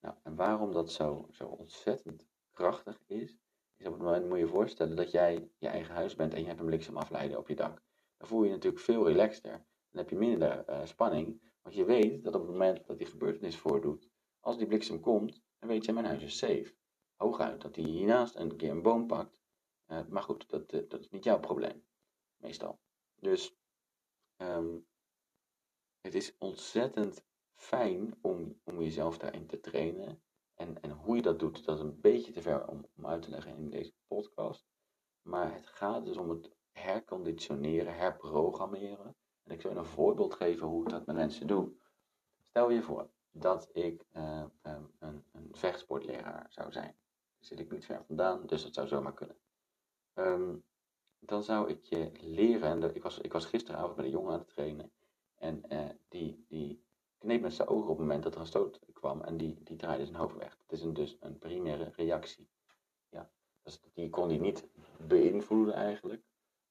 [0.00, 3.38] Nou, en waarom dat zo, zo ontzettend krachtig is,
[3.76, 6.40] is op het moment moet je je voorstellen dat jij je eigen huis bent en
[6.40, 7.82] je hebt een bliksemafleider op je dak.
[8.16, 9.52] Dan voel je je natuurlijk veel relaxter.
[9.90, 13.06] Dan heb je minder uh, spanning, want je weet dat op het moment dat die
[13.06, 14.08] gebeurtenis voordoet,
[14.40, 16.74] als die bliksem komt, dan weet je mijn huis is safe.
[17.16, 19.42] Hooguit dat hij hiernaast een keer een boom pakt.
[19.86, 21.84] Uh, maar goed, dat, uh, dat is niet jouw probleem.
[22.36, 22.80] Meestal.
[23.14, 23.56] Dus
[24.36, 24.86] um,
[26.00, 30.22] het is ontzettend fijn om, om jezelf daarin te trainen.
[30.54, 33.22] En, en hoe je dat doet, dat is een beetje te ver om, om uit
[33.22, 34.66] te leggen in deze podcast.
[35.22, 39.16] Maar het gaat dus om het herconditioneren, herprogrammeren.
[39.42, 41.72] En ik zal je een voorbeeld geven hoe ik dat met mensen doe.
[42.42, 46.96] Stel je voor dat ik uh, um, een, een vechtsportleraar zou zijn.
[47.38, 49.36] Daar zit ik niet ver vandaan, dus dat zou zomaar kunnen.
[50.14, 50.64] Um,
[51.18, 54.38] dan zou ik je leren, en ik was, ik was gisteravond met een jongen aan
[54.38, 54.92] het trainen.
[55.34, 56.83] En uh, die, die
[57.24, 59.76] kneep met zijn ogen op het moment dat er een stoot kwam en die, die
[59.76, 60.56] draaide zijn hoofd weg.
[60.66, 62.48] Dat is een, dus een primaire reactie.
[63.08, 63.30] Ja,
[63.62, 66.22] dus die kon hij niet beïnvloeden eigenlijk,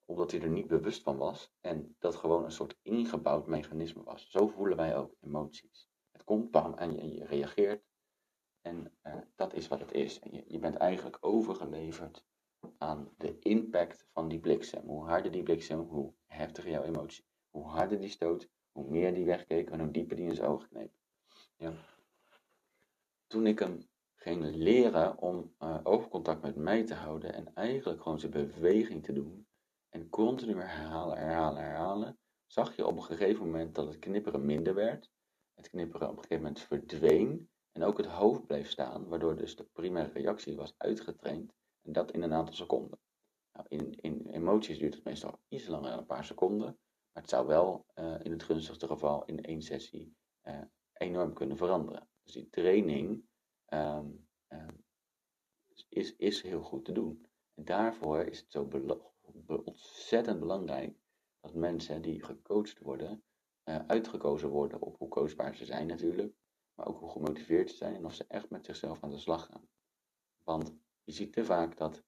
[0.06, 1.52] omdat hij er niet bewust van was.
[1.62, 4.30] En dat gewoon een soort ingebouwd mechanisme was.
[4.30, 5.90] Zo voelen wij ook emoties.
[6.12, 7.84] Het komt, bam, en je, reageert.
[8.62, 10.20] En uh, dat is wat het is.
[10.32, 12.26] Je, je bent eigenlijk overgeleverd
[12.78, 14.88] aan de impact van die bliksem.
[14.88, 17.26] Hoe harder die bliksem, hoe heftiger jouw emotie.
[17.50, 20.70] Hoe harder die stoot, hoe meer die wegkeek en hoe dieper die in zijn ogen
[20.70, 20.92] kneep.
[21.58, 21.74] Ja.
[23.28, 28.20] Toen ik hem ging leren om uh, oogcontact met mij te houden en eigenlijk gewoon
[28.20, 29.48] zijn beweging te doen
[29.90, 34.74] en continu herhalen, herhalen, herhalen, zag je op een gegeven moment dat het knipperen minder
[34.74, 35.12] werd.
[35.54, 39.56] Het knipperen op een gegeven moment verdween en ook het hoofd bleef staan, waardoor dus
[39.56, 43.00] de primaire reactie was uitgetraind en dat in een aantal seconden.
[43.54, 46.78] Nou, in, in emoties duurt het meestal iets langer dan een paar seconden.
[47.14, 50.62] Maar het zou wel uh, in het gunstigste geval in één sessie uh,
[50.94, 52.08] enorm kunnen veranderen.
[52.24, 53.26] Dus die training
[53.68, 54.86] um, um,
[55.90, 57.26] is, is heel goed te doen.
[57.54, 58.68] En daarvoor is het zo
[59.46, 60.98] ontzettend belangrijk
[61.40, 63.24] dat mensen die gecoacht worden,
[63.70, 66.34] uh, uitgekozen worden op hoe coachbaar ze zijn natuurlijk.
[66.74, 69.46] Maar ook hoe gemotiveerd ze zijn en of ze echt met zichzelf aan de slag
[69.46, 69.68] gaan.
[70.44, 70.74] Want
[71.04, 72.04] je ziet te vaak dat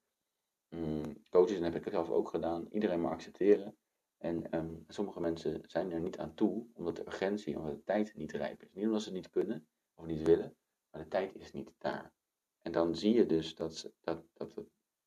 [0.69, 3.77] um, coaches, en dat heb ik zelf ook gedaan, iedereen maar accepteren.
[4.25, 8.15] En um, sommige mensen zijn er niet aan toe, omdat de urgentie, omdat de tijd
[8.15, 8.73] niet rijp is.
[8.73, 10.55] Niet omdat ze het niet kunnen of niet willen,
[10.91, 12.13] maar de tijd is niet daar.
[12.61, 14.63] En dan zie je dus dat, dat, dat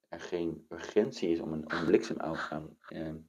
[0.09, 1.95] er geen urgentie is om een, om
[2.89, 3.29] een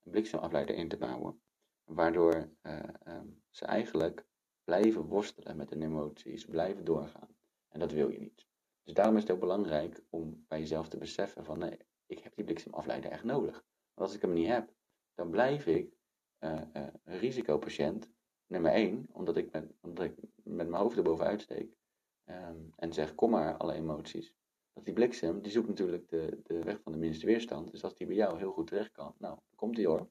[0.00, 1.40] bliksemafleider in te bouwen.
[1.84, 4.26] Waardoor uh, um, ze eigenlijk
[4.64, 7.36] blijven worstelen met hun emoties, blijven doorgaan.
[7.68, 8.46] En dat wil je niet.
[8.82, 12.34] Dus daarom is het ook belangrijk om bij jezelf te beseffen van nee, ik heb
[12.34, 13.64] die bliksemafleider echt nodig.
[13.94, 14.78] Want als ik hem niet heb,
[15.20, 15.96] dan blijf ik
[16.40, 18.10] uh, uh, risicopatiënt
[18.46, 21.76] nummer 1, omdat ik met, met mijn hoofd erbovenuit steek
[22.24, 24.34] um, en zeg kom maar alle emoties.
[24.72, 27.70] Dat die bliksem, die zoekt natuurlijk de, de weg van de minste weerstand.
[27.70, 30.10] Dus als die bij jou heel goed terecht kan, nou, dan komt die hoor.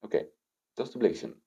[0.00, 0.28] Oké,
[0.72, 1.42] dat is de bliksem.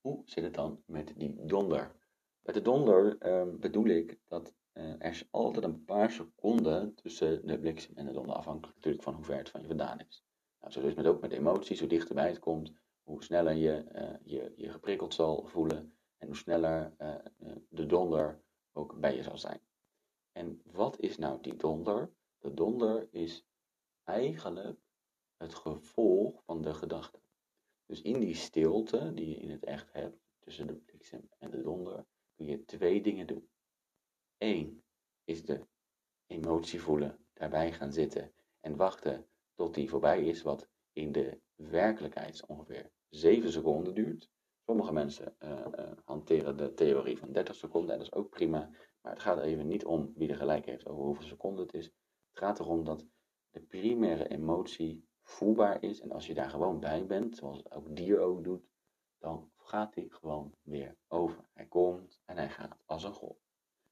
[0.00, 1.94] Hoe zit het dan met die donder?
[2.42, 7.46] Met de donder um, bedoel ik dat uh, er is altijd een paar seconden tussen
[7.46, 10.25] de bliksem en de donder, afhankelijk natuurlijk van hoe ver het van je vandaan is.
[10.66, 14.52] Nou, zo is ook met emoties, hoe dichterbij het komt, hoe sneller je uh, je,
[14.56, 17.14] je geprikkeld zal voelen en hoe sneller uh,
[17.68, 19.60] de donder ook bij je zal zijn.
[20.32, 22.10] En wat is nou die donder?
[22.38, 23.46] De donder is
[24.04, 24.78] eigenlijk
[25.36, 27.20] het gevolg van de gedachte.
[27.84, 31.62] Dus in die stilte die je in het echt hebt, tussen de bliksem en de
[31.62, 33.48] donder, kun je twee dingen doen.
[34.38, 34.82] Eén
[35.24, 35.66] is de
[36.26, 42.46] emotie voelen, daarbij gaan zitten en wachten tot die voorbij is, wat in de werkelijkheid
[42.46, 44.30] ongeveer 7 seconden duurt.
[44.64, 48.70] Sommige mensen uh, uh, hanteren de theorie van 30 seconden en dat is ook prima.
[49.00, 51.84] Maar het gaat even niet om wie er gelijk heeft over hoeveel seconden het is.
[51.84, 53.06] Het gaat erom dat
[53.50, 56.00] de primaire emotie voelbaar is.
[56.00, 58.68] En als je daar gewoon bij bent, zoals elk dier ook doet,
[59.18, 61.48] dan gaat die gewoon weer over.
[61.52, 63.38] Hij komt en hij gaat als een golf.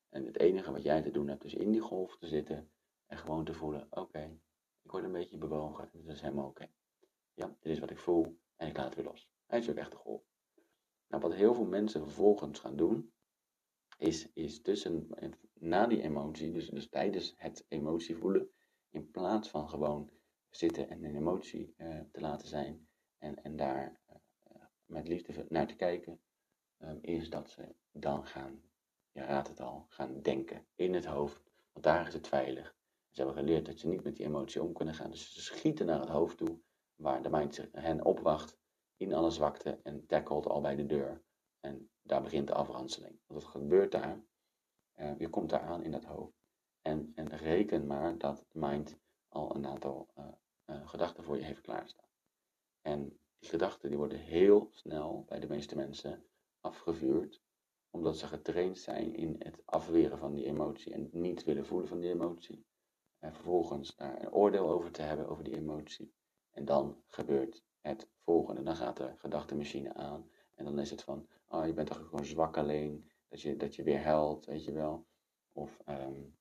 [0.08, 2.70] En het enige wat jij te doen hebt, is in die golf te zitten
[3.06, 4.38] en gewoon te voelen: oké,
[4.84, 6.70] ik word een beetje bewogen en dat is helemaal oké.
[7.34, 9.30] Ja, dit is wat ik voel en ik laat het weer los.
[9.46, 10.22] Hij is een golf.
[11.08, 13.12] Nou, wat heel veel mensen vervolgens gaan doen,
[13.98, 15.08] is, is tussen,
[15.52, 18.50] na die emotie, dus, dus tijdens het emotie voelen,
[18.90, 20.10] in plaats van gewoon
[20.50, 25.66] zitten en een emotie uh, te laten zijn en, en daar uh, met liefde naar
[25.66, 26.20] te kijken,
[26.78, 28.62] um, is dat ze dan gaan
[29.14, 31.42] je raadt het al, gaan denken in het hoofd,
[31.72, 32.76] want daar is het veilig.
[33.14, 35.86] Ze hebben geleerd dat ze niet met die emotie om kunnen gaan, dus ze schieten
[35.86, 36.60] naar het hoofd toe,
[36.94, 38.58] waar de mind hen opwacht
[38.96, 41.22] in alle zwakte en tackelt al bij de deur.
[41.60, 43.20] En daar begint de afranseling.
[43.26, 44.24] Wat gebeurt daar?
[44.96, 46.36] Uh, je komt daar aan in dat hoofd.
[46.82, 48.98] En, en reken maar dat de mind
[49.28, 50.28] al een aantal uh,
[50.66, 52.08] uh, gedachten voor je heeft klaarstaan.
[52.80, 56.24] En die gedachten die worden heel snel bij de meeste mensen
[56.60, 57.42] afgevuurd,
[57.90, 62.00] omdat ze getraind zijn in het afweren van die emotie en niet willen voelen van
[62.00, 62.66] die emotie.
[63.24, 66.14] En vervolgens daar een oordeel over te hebben over die emotie.
[66.50, 68.62] En dan gebeurt het volgende.
[68.62, 70.30] Dan gaat de gedachtenmachine aan.
[70.54, 73.10] En dan is het van, oh, je bent toch gewoon zwak alleen.
[73.28, 75.06] Dat je, dat je weer helpt, weet je wel.
[75.52, 76.36] Of um,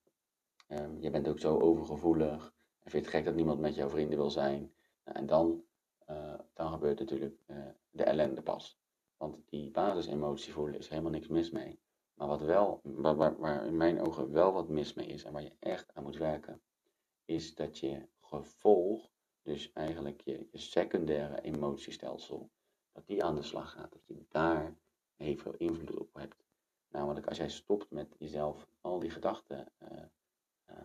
[0.68, 2.54] um, je bent ook zo overgevoelig.
[2.82, 4.72] En vind je het gek dat niemand met jouw vrienden wil zijn.
[5.04, 5.64] Nou, en dan,
[6.10, 8.78] uh, dan gebeurt natuurlijk uh, de ellende pas.
[9.16, 11.80] Want die basisemotie voelen is helemaal niks mis mee.
[12.14, 15.42] Maar wat wel, waar, waar in mijn ogen wel wat mis mee is en waar
[15.42, 16.62] je echt aan moet werken,
[17.24, 19.10] is dat je gevolg,
[19.42, 22.50] dus eigenlijk je, secundaire emotiestelsel,
[22.92, 23.92] dat die aan de slag gaat.
[23.92, 24.76] Dat je daar
[25.16, 26.44] heel veel invloed op hebt.
[26.88, 29.88] Namelijk als jij stopt met jezelf al die gedachten uh,
[30.70, 30.76] uh,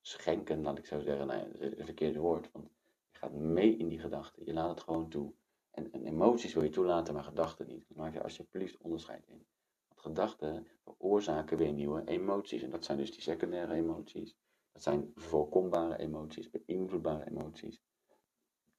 [0.00, 2.70] schenken, laat ik zo zeggen, nou, dat is het verkeerde woord, want
[3.10, 5.32] je gaat mee in die gedachten, je laat het gewoon toe.
[5.70, 7.84] En, emoties wil je toelaten, maar gedachten niet.
[7.94, 9.46] Maak je alsjeblieft onderscheid in.
[9.88, 12.62] Want gedachten veroorzaken weer nieuwe emoties.
[12.62, 14.36] En dat zijn dus die secundaire emoties.
[14.78, 17.82] Dat zijn voorkombare emoties, beïnvloedbare emoties.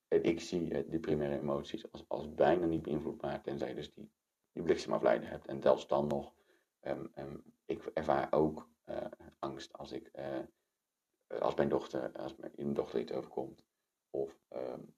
[0.07, 4.11] En ik zie eh, die primaire emoties als, als bijna niet beïnvloedbaar, tenzij dus die,
[4.51, 5.47] die bliksemafleider hebt.
[5.47, 6.33] En zelfs dan nog,
[6.81, 9.05] um, um, ik ervaar ook uh,
[9.39, 13.65] angst als ik, uh, als mijn dochter, als mijn dochter iets overkomt.
[14.09, 14.95] Of um,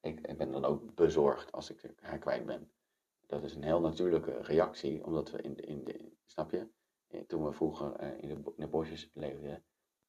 [0.00, 2.72] ik, ik, ben dan ook bezorgd als ik haar kwijt ben.
[3.26, 6.68] Dat is een heel natuurlijke reactie, omdat we in de, in de snap je,
[7.26, 9.64] toen we vroeger in, de, in de bosjes leefden,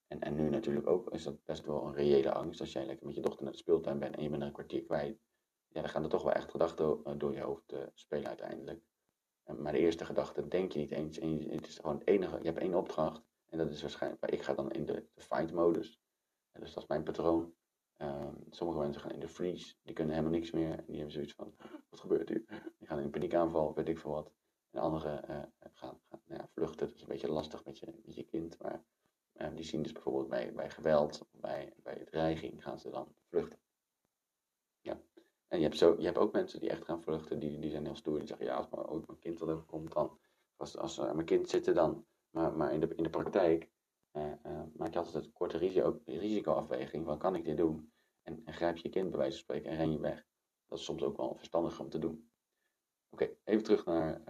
[0.08, 2.60] en, en nu natuurlijk ook is dat best wel een reële angst.
[2.60, 4.84] Als jij lekker met je dochter naar de speeltuin bent en je bent een kwartier
[4.84, 5.20] kwijt.
[5.68, 8.82] Ja, dan gaan er toch wel echt gedachten eh, door je hoofd uh, spelen uiteindelijk.
[9.58, 11.20] Maar de eerste gedachte denk je niet eens.
[11.20, 12.38] En het is gewoon het enige.
[12.38, 13.24] Je hebt één opdracht.
[13.50, 14.26] En dat is waarschijnlijk.
[14.26, 16.02] Ik ga dan in de, de fight-modus.
[16.52, 17.54] Dus dat is mijn patroon.
[17.98, 19.76] Um, sommige mensen gaan in de freeze.
[19.84, 20.72] Die kunnen helemaal niks meer.
[20.72, 21.56] En die hebben zoiets van:
[21.90, 22.46] wat gebeurt hier?
[22.78, 24.32] Die gaan in een paniekaanval, weet ik veel wat.
[24.72, 25.44] En anderen uh,
[25.74, 26.88] gaan, gaan nou ja, vluchten.
[26.88, 28.62] Dat is een beetje lastig met je, met je kind.
[28.62, 28.84] Maar
[29.54, 33.60] die zien dus bijvoorbeeld bij, bij geweld, bij, bij dreiging, gaan ze dan vluchten.
[34.82, 35.02] Ja.
[35.48, 37.86] En je hebt, zo, je hebt ook mensen die echt gaan vluchten, die, die zijn
[37.86, 38.18] heel stoer.
[38.18, 40.20] Die zeggen, ja, als mijn kind wat overkomt, dan.
[40.56, 42.06] Als, als uh, mijn kind zit er dan.
[42.30, 43.70] Maar, maar in, de, in de praktijk
[44.14, 44.34] uh,
[44.74, 47.06] maak je altijd een korte risico, risicoafweging.
[47.06, 47.92] Wat kan ik dit doen?
[48.24, 50.26] En, en, grijp je kind bij wijze van spreken en ren je weg.
[50.68, 52.30] Dat is soms ook wel verstandig om te doen.
[53.10, 54.22] Oké, even terug naar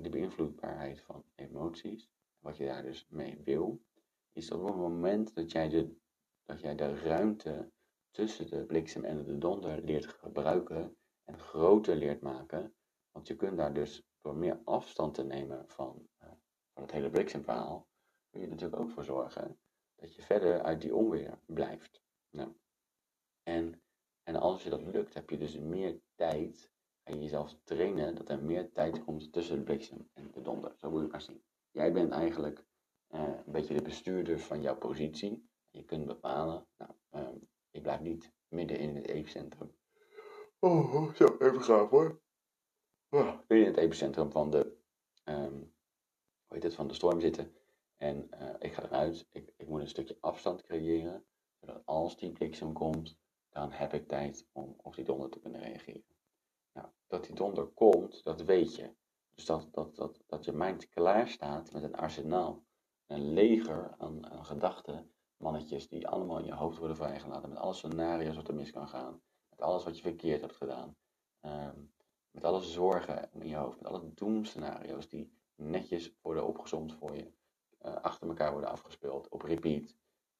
[0.00, 2.08] die beïnvloedbaarheid van emoties.
[2.38, 3.80] Wat je daar dus mee wil
[4.36, 5.96] is op het moment dat jij de,
[6.44, 7.72] dat jij de ruimte
[8.10, 12.74] tussen de bliksem en de donder leert gebruiken en groter leert maken.
[13.10, 16.28] Want je kunt daar dus door meer afstand te nemen van, uh,
[16.72, 17.88] van het hele bliksemverhaal,
[18.30, 19.58] kun je natuurlijk ook voor zorgen
[19.94, 22.02] dat je verder uit die onweer blijft.
[22.30, 22.52] Nou,
[23.42, 23.82] en,
[24.22, 26.72] en als je dat lukt, heb je dus meer tijd
[27.02, 30.74] en jezelf trainen dat er meer tijd komt tussen de bliksem en de donder.
[30.78, 31.44] Zo moet je maar zien.
[31.70, 32.64] Jij bent eigenlijk
[33.10, 35.48] uh, een beetje de bestuurder van jouw positie.
[35.70, 39.76] Je kunt bepalen, nou, uh, ik blijf niet midden in het epicentrum.
[40.58, 42.20] Oh, zo, even gaaf hoor.
[43.08, 44.76] Oh, in het epicentrum van de,
[45.24, 45.74] um,
[46.46, 47.54] hoe heet het, van de storm zitten.
[47.96, 51.26] En uh, ik ga eruit, ik, ik moet een stukje afstand creëren,
[51.60, 55.60] zodat als die bliksem komt, dan heb ik tijd om op die donder te kunnen
[55.60, 56.16] reageren.
[56.72, 58.94] Nou, dat die donder komt, dat weet je.
[59.34, 62.65] Dus dat, dat, dat, dat je mind klaar staat met een arsenaal
[63.06, 67.48] een leger aan, gedachten, mannetjes die allemaal in je hoofd worden vrijgelaten.
[67.48, 69.20] Met alle scenario's wat er mis kan gaan.
[69.50, 70.96] Met alles wat je verkeerd hebt gedaan.
[71.40, 71.80] Ehm,
[72.30, 73.80] met alle zorgen in je hoofd.
[73.80, 77.32] Met alle doemscenario's die netjes worden opgezomd voor je.
[77.82, 79.94] Uh, achter elkaar worden afgespeeld op repeat.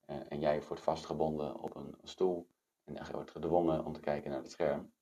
[0.06, 2.48] Uh, en jij wordt vastgebonden op een stoel.
[2.84, 4.92] En je wordt gedwongen om te kijken naar het scherm.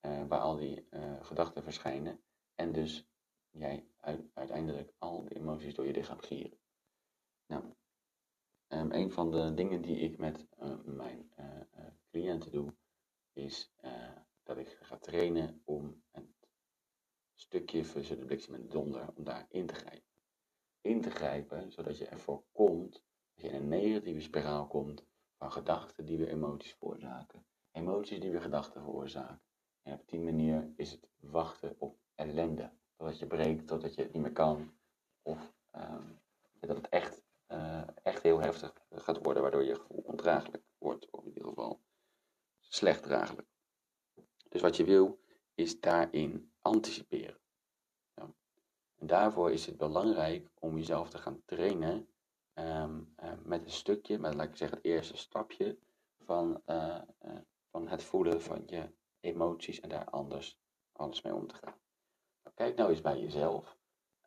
[0.00, 0.88] Uh, waar al die
[1.20, 2.20] gedachten verschijnen.
[2.54, 3.08] En dus
[3.50, 3.86] jij
[4.34, 6.61] uiteindelijk al die emoties door je lichaam gieren.
[7.52, 12.74] Um, een van de dingen die ik met uh, mijn uh, cliënten doe,
[13.32, 13.72] is
[14.42, 16.34] dat ik ga trainen om een
[17.34, 20.10] stukje tussen de bliksem en de donder, om daar in te grijpen.
[20.80, 22.92] In te grijpen, zodat je ervoor komt
[23.34, 25.06] dat je in een negatieve spiraal komt
[25.38, 27.46] van gedachten die weer emoties veroorzaken.
[27.70, 29.42] Emoties die weer gedachten veroorzaken.
[29.82, 32.72] En op die manier is het wachten op ellende.
[32.96, 34.76] Totdat je breekt, totdat je het niet meer kan.
[35.22, 36.12] of ehm,
[36.60, 37.21] dat het echt,
[37.52, 41.80] eh, echt heel heftig gaat worden, waardoor je gevoel ondraaglijk wordt, of in ieder geval
[42.60, 43.48] slecht draaglijk.
[44.48, 45.20] Dus wat je wil,
[45.54, 47.38] is daarin anticiperen.
[48.14, 48.34] Ja.
[48.98, 52.08] En daarvoor is het belangrijk om jezelf te gaan trainen
[52.52, 55.78] ehm, eh, met een stukje, met laat ik zeggen het eerste stapje
[56.18, 57.02] van, eh,
[57.70, 60.58] van het voelen van je emoties en daar anders
[60.92, 61.80] alles mee om te gaan.
[62.42, 63.78] Nou, kijk nou eens bij jezelf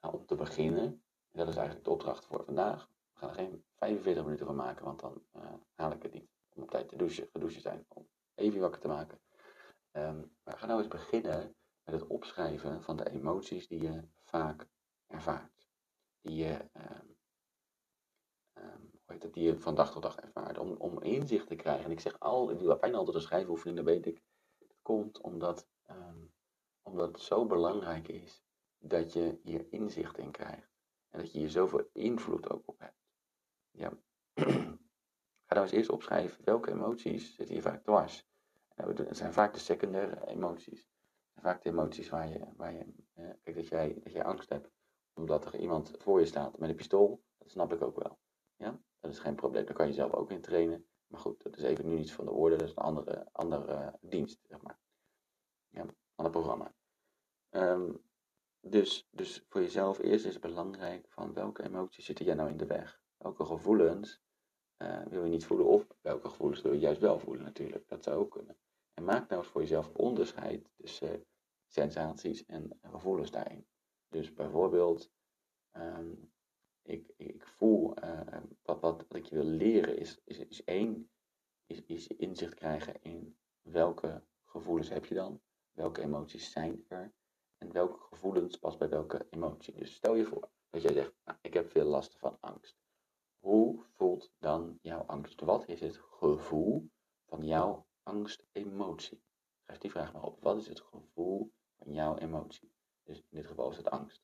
[0.01, 1.03] om te beginnen.
[1.31, 2.93] Dat is eigenlijk de opdracht voor vandaag.
[3.15, 6.29] We gaan er geen 45 minuten van maken, want dan uh, haal ik het niet.
[6.49, 9.19] Om op tijd te douchen, gedouchen zijn, om even wakker te maken.
[9.91, 14.67] Um, maar ga nou eens beginnen met het opschrijven van de emoties die je vaak
[15.07, 15.67] ervaart.
[16.21, 17.17] Die je, um,
[18.53, 20.57] um, die je van dag tot dag ervaart.
[20.57, 21.85] Om, om inzicht te krijgen.
[21.85, 24.21] En ik zeg al, ik doe bijna altijd een schrijfoefening, dat weet ik.
[24.57, 25.67] Het komt omdat,
[26.81, 28.43] omdat het zo belangrijk is
[28.77, 30.73] dat je hier inzicht in krijgt.
[31.09, 33.04] En dat je hier zoveel invloed ook op hebt.
[33.75, 33.91] Ja.
[35.47, 38.27] Ga nou eens eerst opschrijven welke emoties zitten hier vaak dwars.
[38.75, 40.87] Het zijn vaak de secundaire emoties.
[41.35, 44.71] Vaak de emoties waar je, waar je eh, kijk dat jij, dat jij angst hebt
[45.13, 47.23] omdat er iemand voor je staat met een pistool.
[47.37, 48.19] Dat snap ik ook wel.
[48.55, 49.65] Ja, dat is geen probleem.
[49.65, 50.87] Daar kan je zelf ook in trainen.
[51.07, 52.55] Maar goed, dat is even nu iets van de orde.
[52.55, 54.79] Dat is een andere, andere dienst, zeg maar.
[55.69, 56.73] Ja, ander programma.
[57.49, 58.03] Um,
[58.59, 62.57] dus, dus voor jezelf eerst is het belangrijk van welke emoties zitten jij nou in
[62.57, 63.01] de weg?
[63.17, 64.21] Welke gevoelens
[64.77, 67.87] uh, wil je niet voelen of welke gevoelens wil je juist wel voelen natuurlijk.
[67.87, 68.57] Dat zou ook kunnen.
[68.93, 71.25] En maak nou eens voor jezelf onderscheid tussen
[71.67, 73.67] sensaties en gevoelens daarin.
[74.09, 75.11] Dus bijvoorbeeld,
[75.71, 76.33] um,
[76.81, 77.93] ik, ik voel,
[78.61, 81.09] wat, wat, wat ik je wil leren is, is, is één,
[81.65, 85.41] is, is inzicht krijgen in welke gevoelens heb je dan,
[85.71, 87.13] welke emoties zijn er
[87.57, 89.73] en welke gevoelens past bij welke emotie.
[89.73, 92.84] Dus stel je voor dat jij zegt, nou, ik heb veel last van angst.
[93.45, 95.41] Hoe voelt dan jouw angst?
[95.41, 96.89] Wat is het gevoel
[97.25, 99.23] van jouw angstemotie?
[99.63, 100.41] Schrijf die vraag maar op.
[100.41, 102.71] Wat is het gevoel van jouw emotie?
[103.03, 104.23] Dus in dit geval is het angst.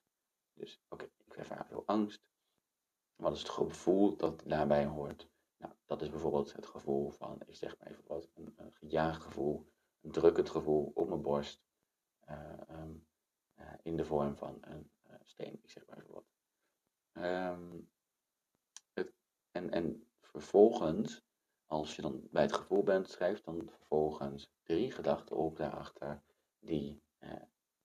[0.53, 2.22] Dus oké, ik ervaar veel angst.
[3.15, 5.30] Wat is het gevoel dat daarbij hoort?
[5.57, 9.24] Nou, dat is bijvoorbeeld het gevoel van, ik zeg maar even wat, een, een gejaagd
[9.24, 11.63] gevoel, een drukkend gevoel op mijn borst,
[12.30, 13.07] uh, um,
[13.55, 16.26] uh, in de vorm van een uh, steen, ik zeg maar even wat.
[17.11, 17.91] Het,
[19.51, 21.23] en, en vervolgens,
[21.65, 26.23] als je dan bij het gevoel bent, schrijf dan vervolgens drie gedachten op daarachter
[26.59, 27.33] die uh,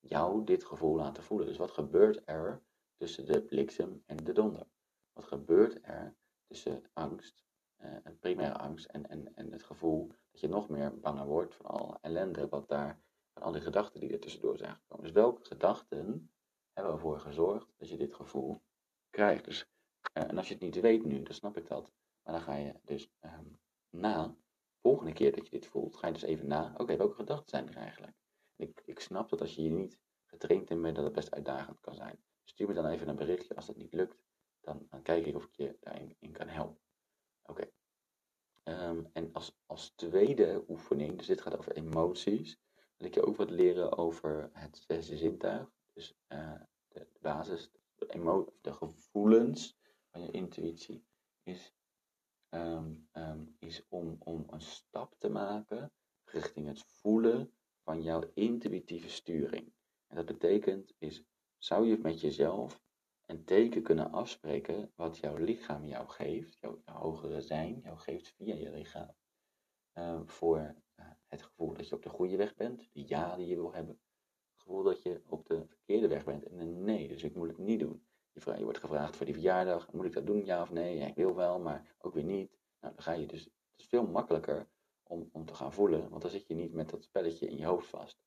[0.00, 1.46] jou dit gevoel laten voelen.
[1.46, 2.62] Dus wat gebeurt er
[2.96, 4.66] tussen de bliksem en de donder?
[5.12, 7.44] Wat gebeurt er tussen angst,
[7.76, 11.66] een primaire angst, en, en, en het gevoel dat je nog meer banger wordt van
[11.66, 13.00] alle ellende wat daar
[13.32, 15.04] van al die gedachten die er tussendoor zijn gekomen.
[15.04, 16.30] Dus welke gedachten
[16.72, 18.62] hebben ervoor gezorgd dat je dit gevoel
[19.10, 19.44] krijgt?
[19.44, 19.70] Dus,
[20.12, 21.92] en als je het niet weet nu, dan snap ik dat.
[22.22, 23.58] Maar dan ga je dus um,
[23.90, 24.36] na,
[24.80, 27.68] volgende keer dat je dit voelt, ga je dus even na, oké, welke gedachten zijn
[27.68, 28.16] er eigenlijk?
[28.56, 31.80] ik, ik snap dat als je hier niet getraind in bent, dat het best uitdagend
[31.80, 32.24] kan zijn.
[32.44, 34.24] Stuur me dan even een berichtje als dat niet lukt.
[34.60, 36.80] Dan, dan kijk ik of ik je daarin in kan helpen.
[37.42, 37.70] Oké.
[38.64, 42.58] Um, en als, als tweede oefening, dus dit gaat over emoties,
[42.96, 45.70] wil ik je ook wat leren over het zesde zintuig.
[45.92, 49.78] Dus uh, de, basis, de, de gevoelens
[50.20, 51.04] je intuïtie
[51.42, 51.74] is,
[52.50, 55.92] um, um, is om, om een stap te maken
[56.24, 57.52] richting het voelen
[57.82, 59.72] van jouw intuïtieve sturing.
[60.06, 61.24] En dat betekent is,
[61.58, 62.80] zou je met jezelf
[63.26, 68.54] een teken kunnen afspreken wat jouw lichaam jou geeft, jouw, hogere zijn, jou geeft via
[68.54, 69.14] je lichaam,
[69.94, 70.74] uh, voor
[71.26, 74.00] het gevoel dat je op de goede weg bent, de ja die je wil hebben.
[74.50, 77.48] Het gevoel dat je op de verkeerde weg bent en een nee, dus ik moet
[77.48, 78.05] het niet doen.
[78.44, 80.96] Je, je wordt gevraagd voor die verjaardag, moet ik dat doen, ja of nee?
[80.98, 82.50] Ja, ik wil wel, maar ook weer niet.
[82.80, 84.68] Nou, dan ga je dus, het is veel makkelijker
[85.02, 87.66] om, om te gaan voelen, want dan zit je niet met dat spelletje in je
[87.66, 88.18] hoofd vast.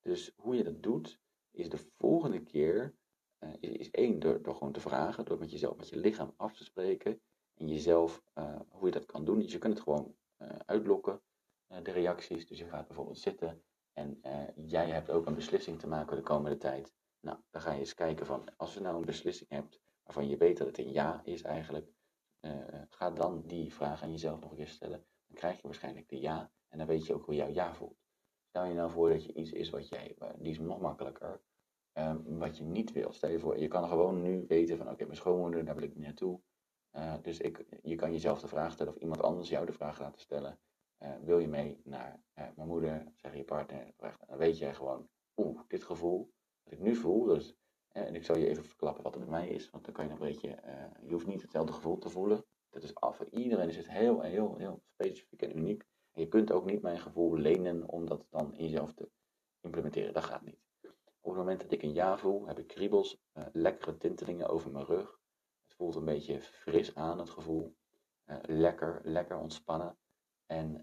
[0.00, 1.20] Dus hoe je dat doet,
[1.50, 2.94] is de volgende keer,
[3.40, 6.64] uh, is, één, door, gewoon te vragen, door met jezelf, met je lichaam af te
[6.64, 7.20] spreken
[7.54, 9.38] en jezelf, uh, hoe je dat kan doen.
[9.38, 11.22] Dus je kunt het gewoon uh, uitlokken
[11.66, 12.46] eh, de reacties.
[12.46, 13.62] Dus je gaat bijvoorbeeld zitten
[13.92, 14.20] en
[14.66, 16.92] jij hebt ook een beslissing te maken de komende tijd.
[17.22, 20.36] Nou, dan ga je eens kijken van, als je nou een beslissing hebt waarvan je
[20.36, 21.92] weet dat het een ja is eigenlijk,
[22.40, 25.06] uh, ga dan die vraag aan jezelf nog een keer stellen.
[25.26, 28.00] Dan krijg je waarschijnlijk de ja en dan weet je ook hoe jouw ja voelt.
[28.48, 31.42] Stel je nou voor dat je iets is wat jij, die is nog makkelijker,
[31.92, 33.12] um, wat je niet wil.
[33.12, 35.94] Stel je voor, je kan gewoon nu weten van, oké, mijn schoonmoeder, daar wil ik
[35.94, 36.40] niet naartoe.
[37.22, 40.20] Dus ik, je kan jezelf de vraag stellen of iemand anders jou de vraag laten
[40.20, 40.58] stellen.
[41.20, 45.84] Wil je mee naar mijn moeder, zeg je partner, dan weet jij gewoon, oeh, dit
[45.84, 46.32] gevoel
[46.72, 47.56] ik nu voel, dus
[47.88, 50.12] En ik zal je even verklappen wat het met mij is, want dan kan je
[50.12, 52.44] een beetje, uh, je hoeft niet hetzelfde gevoel te voelen.
[52.70, 53.16] Dat is af.
[53.16, 55.84] Voor iedereen is het heel, heel, heel specifiek en uniek.
[56.12, 59.10] En je kunt ook niet mijn gevoel lenen om dat dan in jezelf te
[59.60, 60.12] implementeren.
[60.14, 60.60] Dat gaat niet.
[61.20, 64.70] Op het moment dat ik een ja voel, heb ik kriebels, uh, lekkere tintelingen over
[64.70, 65.20] mijn rug.
[65.62, 67.74] Het voelt een beetje fris aan, het gevoel.
[68.42, 69.96] Lekker, lekker ontspannen.
[70.46, 70.80] En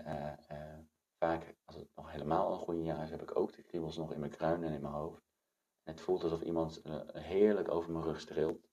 [1.17, 4.13] vaak, als het nog helemaal een goede jaar is, heb ik ook de kriebels nog
[4.13, 5.28] in mijn kruin en in mijn hoofd.
[5.89, 8.67] Het voelt alsof iemand uh, heerlijk over mijn rug streelt.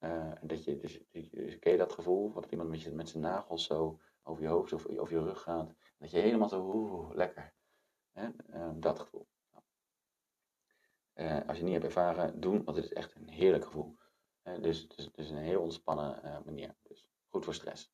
[0.00, 2.32] Uh, dat je, dus, dus, ken je dat gevoel?
[2.32, 5.42] Dat iemand met, je, met zijn nagels zo over je hoofd of over je rug
[5.42, 5.74] gaat.
[5.98, 7.54] Dat je helemaal zo, oeh, lekker.
[8.12, 8.28] Hè?
[8.54, 9.28] Uh, dat gevoel.
[11.46, 13.96] Als je niet hebt ervaren, doen, want het is echt een heerlijk gevoel.
[14.60, 16.76] dus het is dus een heel ontspannen manier.
[16.82, 17.92] Dus goed voor stress.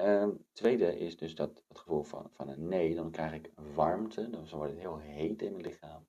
[0.00, 2.94] Uh, tweede is dus dat, het gevoel van, van een nee.
[2.94, 6.06] Dan krijg ik warmte, dan wordt het heel heet in mijn lichaam.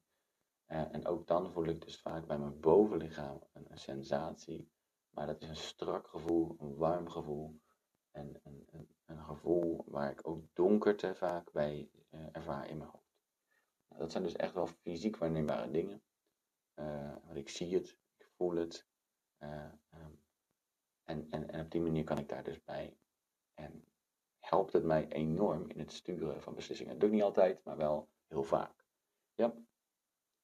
[0.72, 4.72] Uh, en ook dan voel ik dus vaak bij mijn bovenlichaam een, sensatie.
[5.09, 7.59] Maar dat is een strak gevoel, een warm gevoel.
[8.11, 12.89] En een, een, een gevoel waar ik ook donkerte vaak bij uh, ervaar in mijn
[12.89, 13.17] hoofd.
[13.88, 16.03] Nou, dat zijn dus echt wel fysiek waarneembare dingen.
[16.76, 18.88] Uh, want ik zie het, ik voel het.
[19.39, 20.22] Um,
[21.03, 22.97] en, en, en op die manier kan ik daar dus bij.
[23.53, 23.88] En
[24.39, 26.91] helpt het mij enorm in het sturen van beslissingen.
[26.91, 28.86] Dat doe ik niet altijd, maar wel heel vaak.
[29.36, 29.53] Ja,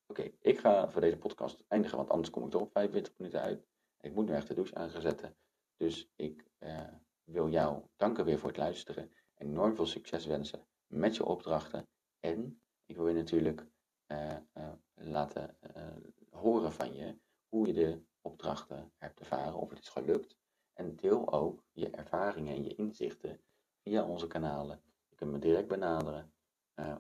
[0.08, 3.42] Oké, ik ga voor deze podcast eindigen, want anders kom ik er op 45 minuten
[3.42, 3.68] uit.
[4.02, 5.36] Ik moet nu echt de douche aangezetten.
[5.76, 6.88] Dus ik uh,
[7.24, 9.12] wil jou danken weer voor het luisteren.
[9.36, 11.88] Enorm veel succes wensen met je opdrachten.
[12.20, 13.68] En ik wil je natuurlijk
[14.08, 15.58] uh, uh, laten
[16.30, 20.38] horen van je hoe je de opdrachten hebt ervaren, of het is gelukt.
[20.74, 23.42] En deel ook je ervaringen en je inzichten
[23.84, 24.82] via onze kanalen.
[25.10, 26.34] Je kunt me direct benaderen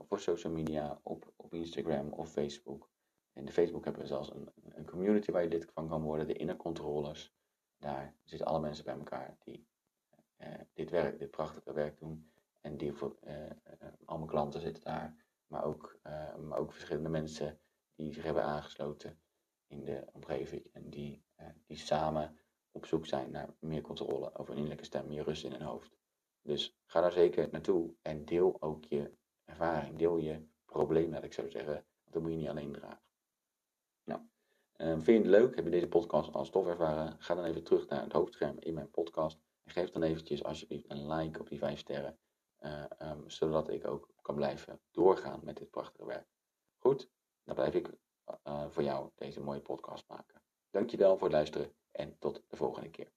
[0.07, 2.93] voor social media, op, op Instagram of Facebook.
[3.35, 6.27] In de Facebook hebben we zelfs een, een community waar je lid van kan worden,
[6.27, 7.33] de inner controllers.
[7.77, 9.67] Daar zitten alle mensen bij elkaar die
[10.37, 12.31] uh, dit werk, dit prachtige werk doen.
[12.61, 13.33] En die voor, uh,
[14.05, 15.15] al mijn klanten zitten daar,
[15.47, 15.99] maar ook,
[16.41, 17.59] maar ook verschillende mensen
[17.95, 19.19] die zich hebben aangesloten
[19.67, 20.69] in de omgeving.
[20.71, 21.23] En die,
[21.65, 22.39] die samen
[22.71, 25.97] op zoek zijn naar meer controle over een innerlijke stem, meer rust in hun hoofd.
[26.41, 29.11] Dus ga daar zeker naartoe en deel ook je
[29.43, 31.73] ervaring, deel je probleem, laat ik zo zeggen.
[31.73, 33.04] Want dat moet je niet alleen dragen.
[34.77, 35.55] Uh, vind je het leuk?
[35.55, 37.15] Heb je deze podcast als tof ervaren?
[37.19, 39.39] Ga dan even terug naar het hoofdscherm in mijn podcast.
[39.63, 42.17] En geef dan eventjes alsjeblieft een like op die 5 sterren.
[42.59, 46.27] Uh, um, zodat ik ook kan blijven doorgaan met dit prachtige werk.
[46.77, 47.09] Goed,
[47.43, 47.89] dan blijf ik
[48.47, 50.41] uh, voor jou deze mooie podcast maken.
[50.69, 53.14] Dankjewel voor het luisteren en tot de volgende keer.